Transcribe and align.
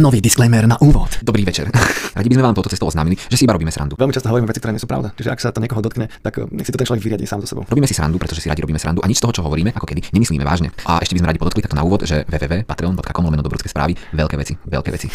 Nový 0.00 0.24
disclaimer 0.24 0.64
na 0.64 0.80
úvod. 0.80 1.12
Dobrý 1.20 1.44
večer. 1.44 1.68
Radi 2.16 2.28
by 2.32 2.34
sme 2.40 2.44
vám 2.48 2.56
toto 2.56 2.72
cestou 2.72 2.88
oznámili, 2.88 3.20
že 3.20 3.36
si 3.36 3.44
iba 3.44 3.52
robíme 3.52 3.68
srandu. 3.68 4.00
Veľmi 4.00 4.16
často 4.16 4.32
hovoríme 4.32 4.48
veci, 4.48 4.56
ktoré 4.56 4.72
nie 4.72 4.80
sú 4.80 4.88
pravda. 4.88 5.12
Čiže 5.12 5.28
ak 5.28 5.38
sa 5.44 5.52
to 5.52 5.60
niekoho 5.60 5.84
dotkne, 5.84 6.08
tak 6.24 6.40
eh, 6.40 6.48
nech 6.56 6.64
si 6.64 6.72
to 6.72 6.80
ten 6.80 6.88
človek 6.88 7.04
vyriadi 7.04 7.28
sám 7.28 7.44
so 7.44 7.52
sebou. 7.52 7.68
Robíme 7.68 7.84
si 7.84 7.92
srandu, 7.92 8.16
pretože 8.16 8.40
si 8.40 8.48
radi 8.48 8.64
robíme 8.64 8.80
srandu 8.80 9.04
a 9.04 9.06
nič 9.12 9.20
z 9.20 9.28
toho, 9.28 9.36
čo 9.36 9.42
hovoríme, 9.44 9.76
ako 9.76 9.84
kedy, 9.84 10.08
nemyslíme 10.16 10.40
vážne. 10.40 10.72
A 10.88 11.04
ešte 11.04 11.12
by 11.12 11.20
sme 11.20 11.28
radi 11.28 11.40
podotkli 11.44 11.60
takto 11.60 11.76
na 11.76 11.84
úvod, 11.84 12.08
že 12.08 12.24
www.patreon.com 12.32 13.24
lomeno 13.28 13.44
dobrodské 13.44 13.68
správy, 13.68 13.92
veľké 14.16 14.40
veci, 14.40 14.56
veľké 14.56 14.88
veci. 14.88 15.12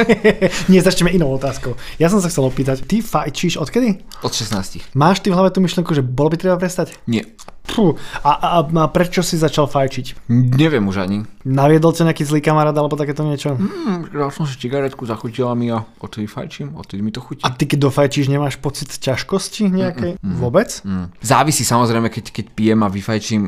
Nie, 0.76 0.84
začneme 0.84 1.16
inou 1.16 1.32
otázkou. 1.40 1.80
Ja 1.96 2.12
som 2.12 2.20
sa 2.20 2.28
chcel 2.28 2.44
opýtať, 2.44 2.84
ty 2.84 3.00
fajčíš 3.00 3.56
odkedy? 3.56 4.04
Od 4.20 4.32
16. 4.36 4.92
Máš 4.92 5.24
ty 5.24 5.32
v 5.32 5.40
hlave 5.40 5.48
tú 5.48 5.64
myšlenku, 5.64 5.96
že 5.96 6.04
bolo 6.04 6.28
by 6.28 6.36
treba 6.36 6.60
prestať? 6.60 6.92
Nie. 7.08 7.24
Fú, 7.70 7.94
a, 8.26 8.30
a, 8.34 8.48
a 8.66 8.86
prečo 8.90 9.22
si 9.22 9.38
začal 9.38 9.70
fajčiť? 9.70 10.26
Neviem 10.30 10.84
už 10.90 11.06
ani. 11.06 11.22
Naviedol 11.46 11.94
ťa 11.94 12.10
nejaký 12.10 12.26
zlý 12.26 12.40
kamarát 12.42 12.74
alebo 12.74 12.98
takéto 12.98 13.22
niečo? 13.22 13.54
Hmm, 13.54 14.10
dal 14.10 14.34
som 14.34 14.44
si 14.44 14.58
cigaretku, 14.58 15.06
zachutila 15.06 15.54
mi 15.54 15.70
a 15.70 15.86
odtedy 16.02 16.26
fajčím, 16.26 16.74
odtedy 16.74 17.00
mi 17.00 17.14
to 17.14 17.22
chutí. 17.22 17.40
A 17.46 17.54
ty 17.54 17.64
keď 17.70 17.88
dofajčíš, 17.88 18.26
nemáš 18.28 18.58
pocit 18.58 18.90
ťažkosti 18.90 19.70
nejakej? 19.70 20.12
Vôbec? 20.20 20.82
Mm. 20.82 21.14
Závisí 21.22 21.62
samozrejme, 21.62 22.10
keď, 22.10 22.34
keď 22.34 22.46
pijem 22.52 22.80
a 22.82 22.88
vyfajčím 22.90 23.42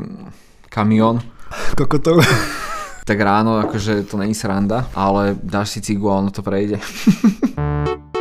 kamión, 0.71 1.21
Kokotov. 1.77 2.23
tak 3.09 3.19
ráno 3.19 3.61
akože 3.61 4.07
to 4.09 4.17
není 4.17 4.33
sranda, 4.33 4.89
ale 4.95 5.35
dáš 5.37 5.77
si 5.77 5.79
cigu 5.83 6.09
a 6.09 6.23
ono 6.23 6.31
to 6.31 6.41
prejde. 6.41 6.79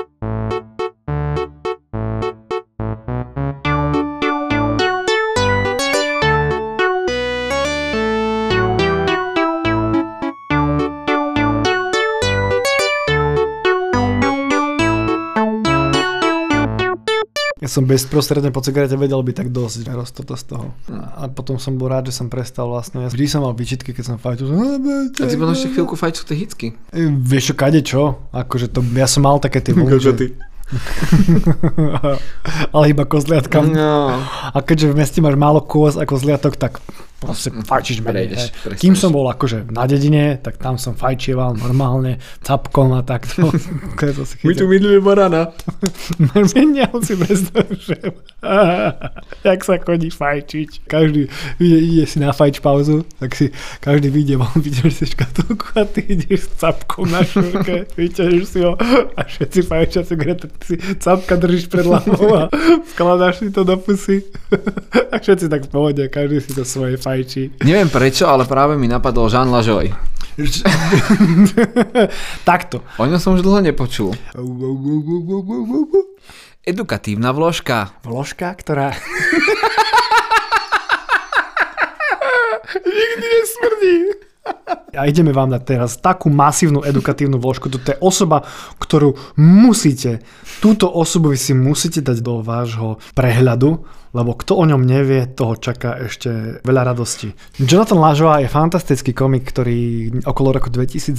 som 17.73 17.83
bezprostredne 17.83 18.53
po 18.53 18.61
cigarete 18.61 18.93
vedel 18.95 19.19
by 19.19 19.33
tak 19.33 19.49
dosť 19.49 19.89
roztoto 19.89 20.37
z 20.37 20.45
toho. 20.45 20.67
A 20.93 21.27
potom 21.27 21.57
som 21.57 21.75
bol 21.75 21.89
rád, 21.89 22.07
že 22.07 22.15
som 22.15 22.29
prestal 22.29 22.69
vlastne. 22.69 23.01
Ja 23.01 23.09
vždy 23.09 23.25
som 23.25 23.41
mal 23.41 23.51
výčitky, 23.53 23.91
keď 23.91 24.05
som 24.05 24.17
fajčil. 24.21 24.45
že- 24.45 24.57
A 25.17 25.25
ty 25.25 25.35
potom 25.35 25.51
ešte 25.51 25.73
chvíľku 25.73 25.97
fajčil 25.97 26.23
tie 26.29 26.37
hitsky. 26.37 26.67
E, 26.93 27.09
Vieš 27.09 27.43
čo, 27.49 27.55
kade 27.57 27.81
čo? 27.81 28.03
Akože 28.31 28.69
to, 28.69 28.85
ja 28.93 29.09
som 29.09 29.25
mal 29.25 29.41
také 29.41 29.59
tie 29.59 29.73
vlny, 29.73 29.97
že... 29.97 30.13
Ale 32.73 32.85
iba 32.89 33.05
kozliatka. 33.05 33.61
No. 33.61 34.21
A 34.53 34.59
keďže 34.61 34.89
v 34.89 34.97
meste 34.97 35.19
máš 35.21 35.37
málo 35.37 35.61
kôz 35.61 35.97
a 35.97 36.05
kozliatok, 36.05 36.57
tak 36.57 36.81
proste 37.23 37.55
fajčíš 37.55 38.03
menej. 38.03 38.27
Prejdeš, 38.27 38.43
hej. 38.43 38.51
prestaneš. 38.51 38.81
Kým 38.83 38.95
som 38.99 39.11
bol 39.15 39.27
akože 39.31 39.71
na 39.71 39.87
dedine, 39.87 40.43
tak 40.43 40.59
tam 40.59 40.75
som 40.75 40.99
fajčieval 40.99 41.55
normálne, 41.55 42.19
capkom 42.43 42.99
a 42.99 43.07
takto. 43.07 43.47
Si 44.23 44.39
chytil. 44.39 44.69
milujeme 44.71 45.03
barana. 45.03 45.51
Menia 46.55 46.91
si 47.03 47.15
predstavujem. 47.19 48.15
Jak 49.47 49.61
sa 49.63 49.79
chodí 49.79 50.11
fajčiť. 50.11 50.87
Každý 50.91 51.31
ide, 51.63 51.79
ide 51.79 52.05
si 52.07 52.19
na 52.19 52.35
fajč 52.35 52.59
pauzu, 52.59 53.07
tak 53.23 53.39
si 53.39 53.55
každý 53.79 54.11
vyjde 54.11 54.35
von, 54.43 54.51
vyťaží 54.59 54.95
si 54.95 55.07
škatulku 55.15 55.67
a 55.79 55.87
ty 55.87 56.03
ideš 56.07 56.51
s 56.51 56.53
capkom 56.59 57.07
na 57.11 57.23
šurke, 57.23 57.87
vyťažíš 57.95 58.45
si 58.47 58.59
ho 58.67 58.75
a 59.15 59.21
všetci 59.23 59.61
fajčia 59.63 60.03
cigaretu, 60.07 60.51
ty 60.59 60.75
si 60.75 60.77
capka 60.99 61.39
držíš 61.39 61.71
pred 61.71 61.87
hlavou 61.87 62.31
a 62.35 62.43
skladáš 62.95 63.43
si 63.43 63.49
to 63.55 63.63
do 63.63 63.79
pusy. 63.79 64.27
A 65.13 65.19
všetci 65.19 65.47
tak 65.47 65.67
v 65.67 65.71
pohode, 65.71 66.03
každý 66.11 66.43
si 66.43 66.51
to 66.55 66.67
svoje 66.67 66.99
fajčí. 66.99 67.12
Neviem 67.63 67.93
prečo, 67.93 68.27
ale 68.27 68.49
práve 68.49 68.81
mi 68.81 68.89
napadol 68.89 69.29
Jean 69.29 69.53
Lajoy. 69.53 69.93
Takto. 72.49 72.81
O 72.97 73.05
ňom 73.05 73.21
som 73.21 73.37
už 73.37 73.45
dlho 73.45 73.61
nepočul. 73.61 74.17
Edukatívna 76.65 77.37
vložka. 77.37 77.93
Vložka, 78.07 78.57
ktorá... 78.57 78.97
A 84.93 85.09
ideme 85.09 85.33
vám 85.33 85.49
dať 85.49 85.63
teraz 85.65 85.97
takú 85.97 86.29
masívnu 86.29 86.85
edukatívnu 86.85 87.41
vložku. 87.41 87.73
Toto 87.73 87.95
je 87.95 88.03
osoba, 88.03 88.45
ktorú 88.77 89.17
musíte, 89.41 90.21
túto 90.61 90.91
osobu 90.91 91.33
vy 91.33 91.39
si 91.41 91.57
musíte 91.57 92.05
dať 92.05 92.21
do 92.21 92.45
vášho 92.45 93.01
prehľadu, 93.17 93.87
lebo 94.13 94.37
kto 94.37 94.61
o 94.61 94.65
ňom 94.65 94.85
nevie, 94.85 95.29
toho 95.33 95.57
čaká 95.57 95.97
ešte 96.05 96.61
veľa 96.65 96.93
radosti. 96.93 97.33
Jonathan 97.57 98.01
Lajoa 98.01 98.45
je 98.45 98.49
fantastický 98.49 99.13
komik, 99.17 99.49
ktorý 99.49 100.13
okolo 100.25 100.57
roku 100.57 100.69
2010 100.69 101.17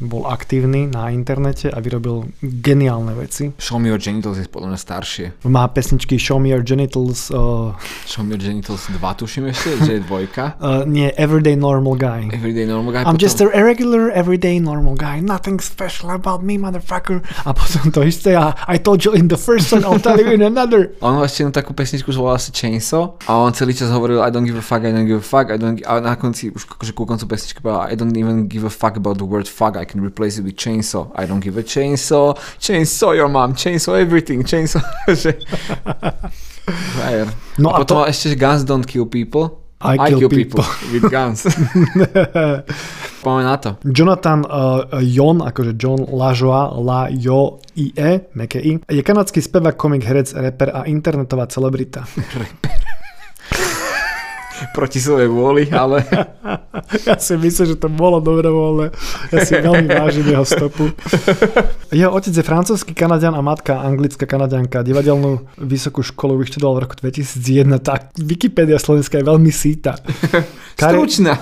bol 0.00 0.28
aktívny 0.28 0.88
na 0.88 1.12
internete 1.12 1.68
a 1.68 1.78
vyrobil 1.84 2.28
geniálne 2.40 3.12
veci. 3.16 3.52
Show 3.60 3.76
me 3.76 3.92
your 3.92 4.00
genitals 4.00 4.40
je 4.40 4.48
podľa 4.48 4.74
mňa 4.74 4.80
staršie. 4.80 5.26
Má 5.48 5.68
pesničky 5.68 6.16
Show 6.16 6.40
Me 6.40 6.50
Your 6.52 6.64
Genitals, 6.64 7.28
uh, 7.28 7.76
Show 8.08 8.24
me 8.24 8.36
your 8.36 8.42
genitals 8.42 8.88
2 8.88 8.98
tuším 8.98 9.52
ešte, 9.52 9.84
že 9.84 9.92
je 9.98 10.00
dvojka. 10.00 10.56
uh, 10.64 10.82
nie 10.88 11.12
Everyday 11.14 11.54
Normal 11.54 12.00
Guy. 12.00 12.32
Everyday 12.32 12.64
normal 12.64 12.92
guy. 12.92 13.02
I'm 13.04 13.16
potom- 13.16 13.26
just 13.26 13.40
a 13.40 13.46
regular, 13.50 14.10
everyday, 14.10 14.56
normal 14.58 14.94
guy. 14.94 15.20
Nothing 15.20 15.60
special 15.60 16.10
about 16.10 16.40
me, 16.42 16.56
motherfucker. 16.56 17.20
A 17.44 17.50
potom 17.52 17.92
to 17.92 18.00
isté, 18.06 18.32
a 18.38 18.54
I 18.70 18.78
told 18.78 19.04
you 19.04 19.12
in 19.12 19.28
the 19.28 19.36
first 19.36 19.68
song, 19.68 19.84
I'll 19.84 20.00
tell 20.00 20.16
you 20.16 20.30
in 20.30 20.42
another. 20.42 20.94
On 21.04 21.18
ešte 21.20 21.44
jednu 21.44 21.52
takú 21.52 21.74
pesničku, 21.74 22.13
že 22.14 22.18
volala 22.22 22.38
sa 22.38 22.54
Chainsaw 22.54 23.18
a 23.26 23.42
on 23.42 23.50
celý 23.50 23.74
čas 23.74 23.90
hovoril 23.90 24.22
I 24.22 24.30
don't 24.30 24.46
give 24.46 24.54
a 24.54 24.62
fuck, 24.62 24.86
I 24.86 24.94
don't 24.94 25.10
give 25.10 25.18
a 25.18 25.26
fuck, 25.26 25.50
I 25.50 25.58
don't 25.58 25.82
gi-" 25.82 25.86
a 25.86 25.98
na 25.98 26.14
konci, 26.14 26.54
už 26.54 26.70
akože 26.70 26.94
ku 26.94 27.02
koncu 27.02 27.26
pesničky 27.26 27.58
povedal 27.58 27.90
I 27.90 27.98
don't 27.98 28.14
even 28.14 28.46
give 28.46 28.62
a 28.62 28.70
fuck 28.70 28.94
about 28.94 29.18
the 29.18 29.26
word 29.26 29.50
fuck, 29.50 29.74
I 29.74 29.82
can 29.82 29.98
replace 29.98 30.38
it 30.38 30.46
with 30.46 30.54
chainsaw. 30.54 31.10
I 31.18 31.26
don't 31.26 31.42
give 31.42 31.58
a 31.58 31.66
chainsaw, 31.66 32.38
chainsaw 32.62 33.18
your 33.18 33.26
mom, 33.26 33.58
chainsaw 33.58 33.98
everything, 33.98 34.46
chainsaw. 34.46 34.84
že... 35.10 35.34
Frajer. 36.64 37.28
No 37.58 37.74
a, 37.74 37.76
a 37.76 37.78
potom 37.82 38.04
to- 38.04 38.08
ešte 38.08 38.38
guns 38.38 38.62
don't 38.64 38.86
kill 38.86 39.04
people. 39.04 39.63
I 39.84 39.96
kill 40.08 40.28
people. 40.28 40.64
with 40.92 41.10
guns. 41.12 41.44
Poďme 43.24 43.44
na 43.44 43.56
to. 43.56 43.76
Jonathan 43.88 44.44
uh, 44.44 45.00
Jon, 45.00 45.40
akože 45.40 45.72
John 45.80 46.04
Lajoa, 46.12 46.76
La 46.76 47.08
Jo 47.08 47.60
I 47.76 47.92
E, 47.96 48.20
meké 48.36 48.60
I, 48.60 48.80
je 48.90 49.02
kanadský 49.02 49.40
spevák, 49.40 49.76
komik, 49.76 50.04
herec, 50.04 50.32
reper 50.36 50.70
a 50.74 50.84
internetová 50.84 51.46
celebrita. 51.46 52.04
Proti 54.70 55.02
svojej 55.02 55.26
vôli, 55.26 55.66
ale 55.70 56.06
Ja 57.08 57.16
si 57.18 57.34
myslím, 57.34 57.74
že 57.74 57.76
to 57.78 57.88
bolo 57.90 58.20
dobrovoľné. 58.20 58.86
Ja 59.32 59.38
si 59.42 59.54
veľmi 59.58 59.88
vážim 59.88 60.26
jeho 60.26 60.46
stopu. 60.46 60.90
Jeho 61.90 62.10
otec 62.12 62.34
je 62.34 62.44
francúzsky 62.44 62.92
kanadian 62.92 63.34
a 63.34 63.42
matka 63.42 63.78
anglická 63.80 64.26
kanadianka. 64.26 64.82
Divadelnú 64.86 65.46
vysokú 65.58 66.02
školu 66.02 66.38
vyštudoval 66.42 66.74
v 66.78 66.82
roku 66.86 66.94
2001. 66.98 67.78
Tak 67.82 68.00
Wikipedia 68.20 68.78
slovenská 68.78 69.22
je 69.22 69.26
veľmi 69.26 69.50
síta. 69.50 69.98
Kari- 70.80 70.98
stručná. 70.98 71.34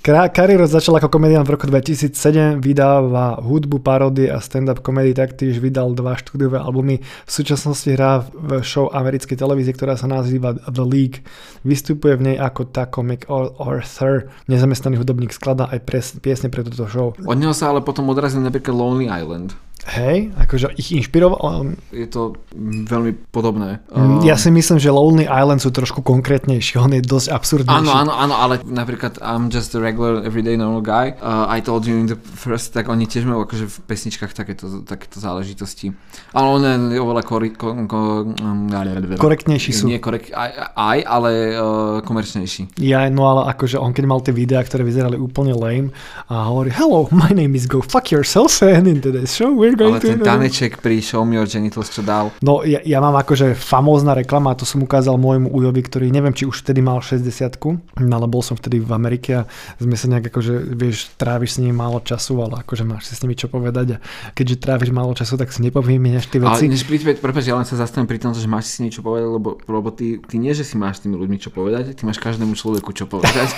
Kariéru 0.00 0.64
začal 0.64 0.96
ako 0.96 1.12
komedián 1.12 1.44
v 1.44 1.60
roku 1.60 1.68
2007, 1.68 2.56
vydáva 2.64 3.36
hudbu, 3.36 3.84
paródie 3.84 4.32
a 4.32 4.40
stand-up 4.40 4.80
komedy, 4.80 5.12
taktiež 5.12 5.60
vydal 5.60 5.92
dva 5.92 6.16
štúdiové 6.16 6.56
albumy. 6.56 7.04
V 7.04 7.30
súčasnosti 7.30 7.84
hrá 7.92 8.24
v 8.32 8.64
show 8.64 8.88
americkej 8.88 9.36
televízie, 9.36 9.76
ktorá 9.76 10.00
sa 10.00 10.08
nazýva 10.08 10.56
The 10.56 10.88
League. 10.88 11.20
Vystupuje 11.68 12.16
v 12.16 12.32
nej 12.32 12.36
ako 12.40 12.72
tá 12.72 12.88
komik 12.88 13.28
or- 13.28 13.52
Arthur, 13.60 14.32
nezamestnaný 14.48 15.04
hudobník, 15.04 15.36
skladá 15.36 15.68
aj 15.68 15.84
piesne 16.24 16.48
pre 16.48 16.64
túto 16.64 16.88
show. 16.88 17.12
Od 17.20 17.36
neho 17.36 17.52
sa 17.52 17.68
ale 17.68 17.84
potom 17.84 18.08
odrazil 18.08 18.40
napríklad 18.40 18.72
Lonely 18.72 19.12
Island. 19.12 19.52
Hej, 19.88 20.28
akože 20.36 20.76
ich 20.76 20.92
inšpiroval. 20.92 21.72
Je 21.88 22.04
to 22.04 22.36
mm, 22.52 22.84
veľmi 22.84 23.12
podobné. 23.32 23.80
Um, 23.88 24.20
ja 24.20 24.36
si 24.36 24.52
myslím, 24.52 24.76
že 24.76 24.92
Lonely 24.92 25.24
Island 25.24 25.64
sú 25.64 25.72
trošku 25.72 26.04
konkrétnejší, 26.04 26.76
on 26.76 26.92
je 26.92 27.00
dosť 27.00 27.28
absurdnejší. 27.32 27.88
Áno, 27.88 27.96
áno, 27.96 28.12
áno, 28.12 28.34
ale 28.36 28.60
napríklad 28.60 29.16
I'm 29.24 29.48
just 29.48 29.72
a 29.72 29.80
regular 29.80 30.20
everyday 30.20 30.60
normal 30.60 30.84
guy. 30.84 31.16
Uh, 31.16 31.48
I 31.48 31.64
told 31.64 31.88
you 31.88 31.96
in 31.96 32.12
the 32.12 32.20
first, 32.20 32.76
tak 32.76 32.92
oni 32.92 33.08
tiež 33.08 33.24
majú 33.24 33.48
akože 33.48 33.72
v 33.72 33.76
pesničkách 33.88 34.36
takéto, 34.36 34.84
takéto 34.84 35.16
záležitosti. 35.16 35.96
Ale 36.36 36.46
on 36.46 36.60
je 36.92 37.00
oveľa 37.00 37.22
kori, 37.24 37.48
ko, 37.56 37.72
ko, 37.88 37.98
um, 38.36 38.68
Korektnejší 39.16 39.72
sú. 39.72 39.88
Nie 39.88 39.96
korek, 39.96 40.28
aj, 40.28 40.76
aj 40.76 40.98
ale 41.08 41.30
uh, 41.56 41.62
komerčnejší. 42.04 42.76
Ja, 42.84 43.08
no 43.08 43.32
ale 43.32 43.48
akože 43.56 43.80
on 43.80 43.96
keď 43.96 44.04
mal 44.04 44.20
tie 44.20 44.36
videá, 44.36 44.60
ktoré 44.60 44.84
vyzerali 44.84 45.16
úplne 45.16 45.56
lame 45.56 45.88
a 46.28 46.52
hovorí 46.52 46.68
Hello, 46.68 47.08
my 47.08 47.32
name 47.32 47.56
is 47.56 47.64
Go 47.64 47.80
Fuck 47.80 48.12
Yourself 48.12 48.60
and 48.66 48.84
in 48.84 49.00
today's 49.00 49.32
show 49.32 49.48
we're 49.48 49.69
Ale 49.76 50.00
ten 50.00 50.18
taneček 50.18 50.80
pri 50.82 50.98
Show 51.04 51.22
Me 51.22 51.38
Your 51.38 51.46
Genitals, 51.46 51.92
čo 51.92 52.02
dal. 52.02 52.32
No 52.42 52.66
ja, 52.66 52.80
ja 52.82 52.98
mám 52.98 53.14
akože 53.20 53.54
famózna 53.54 54.16
reklama, 54.16 54.56
to 54.56 54.66
som 54.66 54.82
ukázal 54.82 55.20
môjmu 55.20 55.52
ujovi, 55.52 55.82
ktorý 55.84 56.06
neviem, 56.10 56.34
či 56.34 56.48
už 56.48 56.64
vtedy 56.64 56.80
mal 56.80 56.98
60 57.04 57.60
no 58.00 58.14
ale 58.16 58.26
bol 58.30 58.40
som 58.40 58.56
vtedy 58.56 58.80
v 58.80 58.90
Amerike 58.92 59.44
a 59.44 59.48
sme 59.76 59.96
sa 59.98 60.06
nejak 60.08 60.32
akože, 60.32 60.54
vieš, 60.74 61.12
tráviš 61.16 61.56
s 61.56 61.60
nimi 61.60 61.74
málo 61.74 62.00
času, 62.00 62.40
ale 62.40 62.62
akože 62.62 62.84
máš 62.86 63.10
si 63.10 63.14
s 63.18 63.22
nimi 63.22 63.34
čo 63.36 63.50
povedať 63.50 63.96
a 63.96 64.02
keďže 64.32 64.56
tráviš 64.62 64.90
málo 64.94 65.12
času, 65.12 65.36
tak 65.36 65.52
si 65.52 65.60
nepoviemieš 65.66 66.30
tie 66.30 66.40
Ale 66.40 66.56
veci. 66.56 66.70
než 66.70 66.86
príď, 66.86 67.18
prepáč, 67.18 67.50
ja 67.50 67.56
len 67.58 67.66
sa 67.66 67.76
zastavím 67.76 68.08
pri 68.08 68.20
tom, 68.22 68.32
že 68.32 68.46
máš 68.46 68.72
si 68.72 68.86
niečo 68.86 69.04
povedať, 69.04 69.28
lebo, 69.28 69.58
lebo 69.66 69.88
ty, 69.92 70.20
ty 70.22 70.36
nie, 70.38 70.54
že 70.54 70.64
si 70.64 70.78
máš 70.78 71.02
s 71.02 71.08
tými 71.08 71.16
ľuďmi 71.18 71.36
čo 71.40 71.50
povedať, 71.52 71.96
ty 71.96 72.02
máš 72.06 72.20
každému 72.22 72.54
človeku 72.56 72.90
čo 72.94 73.04
povedať. 73.08 73.48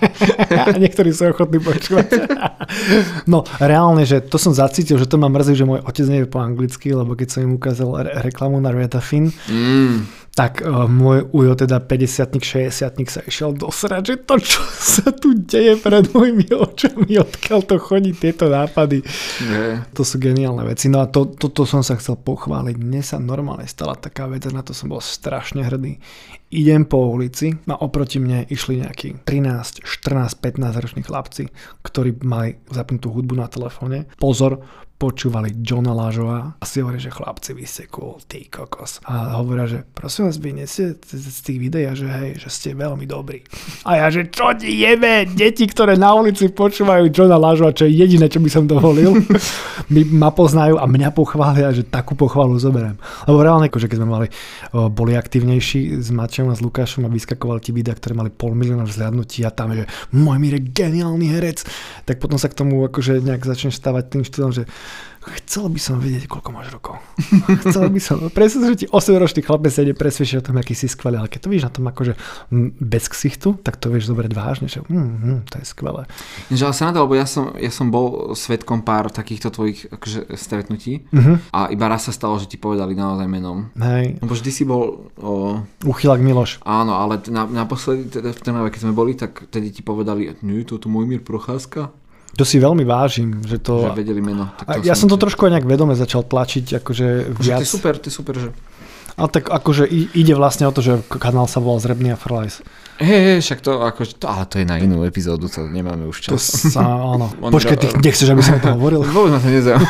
a 0.66 0.74
niektorí 0.74 1.10
sú 1.10 1.30
ochotní 1.30 1.58
počúvať. 1.60 2.08
no, 3.32 3.44
reálne, 3.58 4.06
že 4.06 4.22
to 4.24 4.40
som 4.40 4.54
zacítil, 4.54 4.96
že 4.96 5.08
to 5.08 5.16
ma 5.20 5.28
mrzí, 5.30 5.53
že 5.54 5.66
môj 5.66 5.82
otec 5.82 6.06
nevie 6.06 6.28
po 6.30 6.42
anglicky, 6.42 6.94
lebo 6.94 7.14
keď 7.18 7.28
som 7.30 7.40
im 7.46 7.58
ukázal 7.58 7.88
re- 8.02 8.14
reklamu 8.26 8.58
na 8.58 8.74
Redafin, 8.74 9.30
mm. 9.30 10.30
tak 10.34 10.62
uh, 10.62 10.86
môj 10.90 11.30
ujo, 11.30 11.52
teda 11.54 11.82
50 11.82 12.38
60 12.38 12.98
sa 13.10 13.20
išiel 13.26 13.54
dosrať, 13.54 14.02
že 14.02 14.14
to, 14.26 14.34
čo 14.42 14.60
sa 14.94 15.10
tu 15.14 15.38
deje 15.38 15.78
pred 15.78 16.10
mojimi 16.10 16.50
očami, 16.50 17.18
odkiaľ 17.18 17.60
to 17.66 17.76
chodí, 17.78 18.10
tieto 18.14 18.50
nápady. 18.50 19.02
Je. 19.42 19.82
To 19.94 20.02
sú 20.02 20.18
geniálne 20.18 20.66
veci. 20.66 20.90
No 20.90 21.02
a 21.02 21.10
to, 21.10 21.30
toto 21.30 21.64
som 21.64 21.82
sa 21.82 21.94
chcel 21.98 22.18
pochváliť. 22.18 22.76
Mne 22.78 23.02
sa 23.02 23.22
normálne 23.22 23.66
stala 23.70 23.94
taká 23.94 24.26
vec 24.30 24.44
na 24.50 24.60
to 24.60 24.76
som 24.76 24.90
bol 24.90 25.00
strašne 25.00 25.64
hrdý. 25.64 25.96
Idem 26.54 26.86
po 26.86 27.10
ulici 27.10 27.50
a 27.66 27.74
oproti 27.82 28.22
mne 28.22 28.46
išli 28.46 28.78
nejakí 28.84 29.26
13, 29.26 29.82
14, 29.82 30.38
15 30.38 30.82
roční 30.84 31.02
chlapci, 31.02 31.50
ktorí 31.82 32.22
mali 32.22 32.60
zapnutú 32.70 33.10
hudbu 33.10 33.34
na 33.34 33.50
telefóne. 33.50 34.06
Pozor, 34.20 34.62
počúvali 34.94 35.50
Johna 35.60 35.90
Lážova 35.90 36.54
a 36.56 36.64
si 36.64 36.78
hovorí, 36.78 37.02
že 37.02 37.10
chlapci, 37.10 37.50
vy 37.52 37.66
ste 37.66 37.90
cool, 37.90 38.22
ty 38.24 38.46
kokos. 38.46 39.02
A 39.04 39.36
hovoria, 39.42 39.66
že 39.66 39.82
prosím 39.82 40.30
vás, 40.30 40.38
vy 40.38 40.50
nie 40.54 40.66
ste 40.70 40.94
z 40.96 41.40
tých 41.42 41.58
videí, 41.58 41.84
že 41.92 42.06
hej, 42.06 42.38
že 42.38 42.48
ste 42.48 42.68
veľmi 42.78 43.02
dobrí. 43.04 43.42
A 43.84 44.00
ja, 44.00 44.06
že 44.08 44.30
čo 44.30 44.54
ti 44.54 44.70
jebe, 44.70 45.26
deti, 45.26 45.66
ktoré 45.66 45.98
na 45.98 46.14
ulici 46.14 46.46
počúvajú 46.46 47.10
Johna 47.10 47.36
Lážova, 47.36 47.74
čo 47.74 47.90
je 47.90 47.92
jediné, 47.92 48.30
čo 48.30 48.38
by 48.38 48.50
som 48.50 48.64
dovolil, 48.70 49.18
mi, 49.94 50.06
ma 50.08 50.30
poznajú 50.30 50.78
a 50.78 50.86
mňa 50.86 51.10
pochvália, 51.10 51.74
že 51.74 51.82
takú 51.84 52.14
pochvalu 52.14 52.56
zoberiem. 52.56 52.94
Lebo 53.26 53.42
reálne, 53.42 53.66
akože 53.66 53.90
keď 53.90 53.98
sme 53.98 54.08
mali, 54.08 54.26
boli 54.72 55.18
aktívnejší 55.18 56.00
s 56.00 56.08
Mačom 56.14 56.48
a 56.48 56.56
s 56.56 56.62
Lukášom 56.62 57.04
a 57.04 57.12
vyskakovali 57.12 57.60
ti 57.60 57.74
videá, 57.74 57.98
ktoré 57.98 58.14
mali 58.14 58.30
pol 58.30 58.54
milióna 58.54 58.86
vzhľadnutí 58.86 59.42
a 59.42 59.50
tam, 59.50 59.74
že 59.74 59.90
môj 60.14 60.38
Mire, 60.38 60.62
geniálny 60.62 61.26
herec, 61.34 61.66
tak 62.06 62.22
potom 62.22 62.38
sa 62.38 62.46
k 62.46 62.56
tomu 62.62 62.86
akože 62.86 63.20
nejak 63.20 63.42
začneš 63.42 63.76
stávať 63.76 64.04
tým 64.14 64.22
štýlom, 64.22 64.52
že 64.54 64.64
chcel 65.44 65.72
by 65.72 65.80
som 65.80 65.96
vedieť, 65.98 66.28
koľko 66.28 66.50
máš 66.52 66.68
rokov. 66.72 67.00
chcel 67.64 67.88
by 67.88 68.00
som, 68.00 68.16
presne, 68.28 68.68
že 68.68 68.84
ti 68.84 68.86
8-ročný 68.88 69.40
chlapec 69.40 69.72
sa 69.72 69.80
ide 69.82 69.96
presvedčiť 69.96 70.36
o 70.40 70.44
tom, 70.44 70.56
aký 70.60 70.76
si 70.76 70.86
skvelý, 70.86 71.20
ale 71.20 71.32
keď 71.32 71.40
to 71.44 71.48
vidíš 71.48 71.66
na 71.68 71.74
tom 71.74 71.84
akože 71.88 72.12
bez 72.78 73.04
ksichtu, 73.08 73.56
tak 73.64 73.80
to 73.80 73.88
vieš 73.88 74.12
zobrať 74.12 74.32
vážne, 74.36 74.66
že 74.68 74.84
mm, 74.84 74.92
mm, 74.92 75.38
to 75.48 75.54
je 75.60 75.66
skvelé. 75.66 76.04
Že 76.52 76.64
ale 76.68 76.74
sa 76.76 76.84
na 76.88 76.92
to, 76.92 76.98
lebo 77.08 77.14
ja 77.16 77.26
som, 77.26 77.56
ja 77.56 77.72
som 77.72 77.88
bol 77.88 78.36
svetkom 78.36 78.84
pár 78.84 79.08
takýchto 79.08 79.48
tvojich 79.48 79.88
akože, 79.88 80.36
stretnutí 80.36 81.06
Mhm. 81.10 81.50
a 81.50 81.70
iba 81.72 81.86
raz 81.88 82.06
sa 82.06 82.12
stalo, 82.12 82.36
že 82.36 82.46
ti 82.46 82.60
povedali 82.60 82.92
naozaj 82.94 83.26
menom. 83.26 83.70
Hej, 83.78 84.20
Lebo 84.20 84.32
vždy 84.34 84.50
si 84.52 84.64
bol 84.68 85.08
o, 85.16 85.60
uchylak 85.84 86.20
Miloš. 86.20 86.60
Áno, 86.62 86.98
ale 86.98 87.22
na, 87.30 87.46
naposledy, 87.46 88.10
teda 88.10 88.30
v 88.34 88.40
Trnave, 88.42 88.68
keď 88.70 88.80
sme 88.88 88.94
boli, 88.94 89.16
tak 89.16 89.48
tedy 89.48 89.70
ti 89.72 89.80
povedali, 89.80 90.34
nie, 90.42 90.62
toto 90.66 90.92
Mojmír 90.92 91.24
Procházka, 91.24 91.90
To 92.34 92.44
si 92.44 92.58
veľmi 92.58 92.82
vážim, 92.82 93.40
že 93.42 93.58
to... 93.58 93.86
že 93.86 93.94
vedeli 93.94 94.18
meno. 94.18 94.50
Tak 94.58 94.66
A 94.66 94.72
ja 94.82 94.94
som 94.94 95.06
to 95.06 95.14
trošku 95.14 95.46
aj 95.46 95.54
nejak 95.54 95.66
vedome 95.66 95.94
začal 95.94 96.22
tlačiť, 96.22 96.82
akože 96.82 97.06
Že 97.38 97.40
viac. 97.40 97.58
to 97.58 97.64
je 97.64 97.70
super, 97.70 97.94
to 97.94 98.06
je 98.10 98.14
super, 98.14 98.34
že... 98.34 98.48
Ale 99.14 99.30
tak 99.30 99.46
akože 99.46 99.86
ide 100.10 100.34
vlastne 100.34 100.66
o 100.66 100.74
to, 100.74 100.82
že 100.82 100.98
kanál 101.06 101.46
sa 101.46 101.62
volal 101.62 101.78
Zrebný 101.78 102.10
a 102.10 102.18
Frlajs. 102.18 102.66
Hej, 102.98 103.20
hej, 103.22 103.38
však 103.42 103.58
to, 103.62 103.78
akože, 103.78 104.18
to, 104.18 104.26
ale 104.26 104.42
to 104.46 104.58
je 104.58 104.66
na 104.66 104.78
inú 104.78 105.02
epizódu, 105.02 105.46
to 105.46 105.66
nemáme 105.66 106.06
už 106.06 106.30
To 106.30 106.34
čas. 106.34 106.74
sa, 106.74 106.82
áno. 106.82 107.30
Počkaj, 107.54 107.78
ty 107.78 107.86
nechceš, 107.94 108.30
aby 108.30 108.42
som 108.42 108.58
to 108.58 108.70
hovoril? 108.78 109.06
Vôbec 109.06 109.34
ma 109.34 109.38
to 109.38 109.50
nezaujíma. 109.50 109.86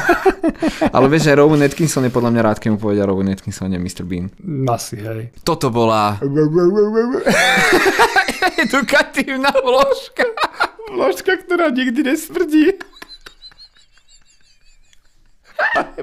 ale 0.97 1.07
vieš, 1.09 1.25
že 1.25 1.37
Rowan 1.37 1.65
Atkinson 1.65 2.05
je 2.05 2.13
podľa 2.13 2.31
mňa 2.33 2.43
rád, 2.45 2.59
keď 2.61 2.69
mu 2.73 2.79
povedia 2.79 3.09
Rowan 3.09 3.33
Atkinson, 3.33 3.73
nie 3.73 3.81
Mr. 3.81 4.05
Bean. 4.05 4.29
Asi, 4.69 5.01
hej. 5.01 5.33
Toto 5.41 5.69
bola 5.69 6.21
edukatívna 8.57 9.53
vložka. 9.57 10.25
Vložka, 10.93 11.41
ktorá 11.41 11.73
nikdy 11.73 12.05
nesmrdí. 12.05 12.77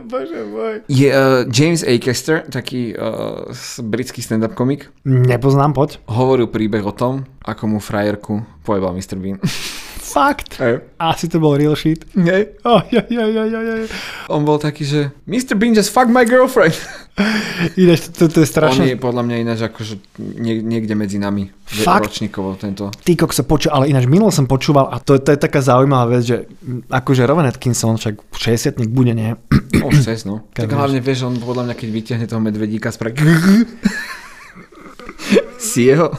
Bože 0.08 0.42
môj. 0.48 0.76
Je 0.88 1.12
uh, 1.12 1.44
James 1.52 1.84
Acaster, 1.84 2.48
taký 2.48 2.96
uh, 2.96 3.52
britský 3.84 4.24
stand-up 4.24 4.56
komik, 4.56 4.90
Nepoznám, 5.06 5.76
poď. 5.76 6.00
hovoril 6.08 6.48
príbeh 6.48 6.82
o 6.82 6.96
tom, 6.96 7.28
ako 7.44 7.64
mu 7.68 7.78
frajerku 7.84 8.42
pojebal 8.64 8.96
Mr. 8.96 9.20
Bean. 9.20 9.38
Fakt. 10.12 10.60
Hej. 10.60 10.84
Asi 11.00 11.26
to 11.32 11.40
bol 11.40 11.56
real 11.56 11.76
shit. 11.76 12.04
Hej. 12.14 12.60
Oh, 12.68 12.84
ja, 12.92 13.02
ja, 13.08 13.26
ja, 13.26 13.44
ja, 13.48 13.60
ja. 13.64 13.76
On 14.28 14.44
bol 14.44 14.60
taký, 14.60 14.84
že 14.84 15.16
Mr. 15.24 15.56
Bean 15.56 15.72
just 15.72 15.90
fuck 15.90 16.12
my 16.12 16.28
girlfriend. 16.28 16.76
Ináč, 17.82 18.08
to, 18.12 18.28
to 18.32 18.40
je 18.44 18.48
On 18.48 18.52
strašné. 18.52 18.84
je 18.96 18.98
podľa 19.00 19.24
mňa 19.28 19.36
ináč 19.44 19.60
akože 19.68 20.00
nie, 20.40 20.64
niekde 20.64 20.96
medzi 20.96 21.20
nami. 21.20 21.52
Fakt? 21.68 22.08
Ročníkovo 22.12 22.56
tento. 22.56 22.88
Ty 22.92 23.12
kok 23.20 23.32
sa 23.36 23.44
počul, 23.44 23.72
ale 23.76 23.92
ináč 23.92 24.08
minulo 24.08 24.32
som 24.32 24.48
počúval 24.48 24.88
a 24.92 25.00
to, 25.04 25.20
to 25.20 25.36
je 25.36 25.40
taká 25.40 25.60
zaujímavá 25.60 26.18
vec, 26.18 26.24
že 26.24 26.38
akože 26.88 27.28
Rowan 27.28 27.48
Atkinson 27.48 28.00
však 28.00 28.16
60 28.32 28.80
bude, 28.92 29.12
nie? 29.16 29.36
Už 29.84 30.04
cez, 30.04 30.24
no. 30.24 30.44
Tak 30.56 30.72
Každý. 30.72 30.76
hlavne 30.80 31.00
vieš, 31.04 31.28
on 31.28 31.36
podľa 31.38 31.72
mňa, 31.72 31.76
keď 31.76 31.90
vyťahne 31.92 32.26
toho 32.28 32.42
medvedíka, 32.42 32.90
spraví 32.92 33.16
si 35.62 35.92
jeho. 35.92 36.10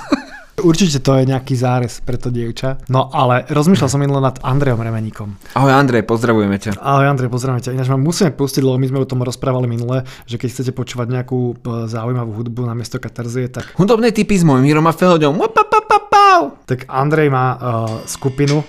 Určite 0.62 1.02
to 1.02 1.18
je 1.18 1.26
nejaký 1.26 1.58
zárez 1.58 1.98
pre 1.98 2.14
to 2.14 2.30
dievča. 2.30 2.78
No 2.86 3.10
ale 3.10 3.42
rozmýšľal 3.50 3.90
som 3.90 3.98
minule 3.98 4.22
nad 4.22 4.38
Andrejom 4.46 4.78
Remeníkom. 4.78 5.34
Ahoj 5.58 5.74
Andrej, 5.74 6.06
pozdravujeme 6.06 6.54
ťa. 6.54 6.78
Ahoj 6.78 7.10
Andrej, 7.10 7.34
pozdravím 7.34 7.58
ťa. 7.58 7.74
Ináč 7.74 7.90
ma 7.90 7.98
musíme 7.98 8.30
pustiť, 8.30 8.62
lebo 8.62 8.78
my 8.78 8.86
sme 8.86 9.02
o 9.02 9.10
tom 9.10 9.26
rozprávali 9.26 9.66
minule, 9.66 10.06
že 10.30 10.38
keď 10.38 10.48
chcete 10.54 10.70
počúvať 10.70 11.10
nejakú 11.10 11.58
zaujímavú 11.90 12.38
hudbu 12.38 12.62
na 12.70 12.78
miesto 12.78 13.02
katarzie, 13.02 13.50
tak, 13.50 13.74
Hudobné 13.74 14.14
typy 14.14 14.38
s 14.38 14.46
mojím 14.46 14.70
Mírom 14.70 14.86
a. 14.86 14.94
Wapapapapau. 14.94 16.62
tak 16.62 16.86
Andrej 16.86 17.26
má 17.26 17.58
uh, 17.58 17.60
skupinu 18.06 18.62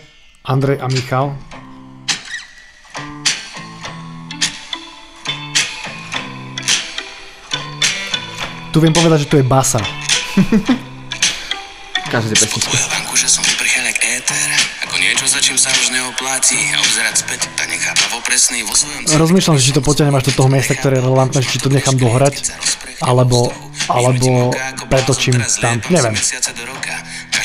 Andrej 0.49 0.81
a 0.81 0.89
Michal. 0.89 1.37
Tu 8.73 8.81
viem 8.81 8.89
povedať, 8.89 9.29
že 9.29 9.29
to 9.29 9.37
je 9.37 9.45
basa. 9.45 9.77
Každé 12.13 12.37
pesničke. 12.37 12.77
Vanku, 12.93 13.17
že 13.17 13.25
som 13.25 13.41
vyprchel 13.41 13.89
jak 13.89 13.97
éter. 14.05 14.49
Ako 14.85 15.01
niečo, 15.01 15.25
za 15.25 15.41
čím 15.41 15.57
sa 15.57 15.73
už 15.73 15.89
neopláci. 15.97 16.53
A 16.53 16.77
obzerať 16.77 17.25
späť, 17.25 17.49
tak 17.57 17.65
nechápa 17.73 18.05
vo 18.13 18.21
presný 18.21 18.61
vo 18.61 18.77
svojom 18.77 19.09
Rozmýšľam, 19.09 19.57
že 19.57 19.63
či 19.65 19.73
to 19.73 19.81
potiahnem 19.81 20.21
až 20.21 20.29
do 20.29 20.33
toho 20.37 20.45
miesta, 20.45 20.77
ktoré 20.77 21.01
je 21.01 21.09
relevantné, 21.09 21.41
či 21.41 21.57
to 21.57 21.73
nechám 21.73 21.97
dohrať, 21.97 22.53
alebo, 23.01 23.49
alebo 23.89 24.53
pretočím 24.93 25.41
tam. 25.57 25.81
Neviem. 25.89 26.13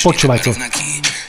Počúvaj 0.04 0.38
to. 0.44 0.52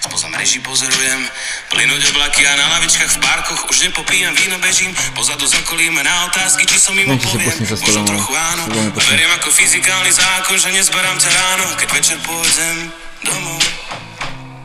Spoza 0.04 0.28
mreží 0.36 0.60
pozorujem. 0.60 1.24
Plynúť 1.72 2.12
oblaky 2.12 2.44
a 2.44 2.60
na 2.60 2.66
lavičkách 2.76 3.08
v 3.08 3.20
parkoch 3.24 3.62
Už 3.72 3.88
nepopíjam 3.88 4.36
víno, 4.36 4.60
bežím. 4.60 4.92
Pozadu 5.16 5.48
zrkolíme 5.48 6.02
na 6.04 6.28
otázky, 6.28 6.68
či 6.68 6.76
som 6.76 6.92
mimo 6.92 7.16
Nech 7.16 7.24
si 7.24 7.40
poviem. 7.40 7.46
pustím 7.46 7.68
sa 7.72 7.76
s 7.78 7.82
Možno 7.88 8.04
trochu 8.04 8.34
áno. 8.36 8.64
A 9.00 9.04
veriem 9.06 9.32
ako 9.38 9.48
fyzikálny 9.54 10.12
zákon, 10.12 10.58
že 10.60 10.70
nezberám 10.74 11.18
ťa 11.22 11.30
ráno 11.30 11.66
Keď 11.78 11.88
večer 11.94 12.18
pôjdem 12.26 12.90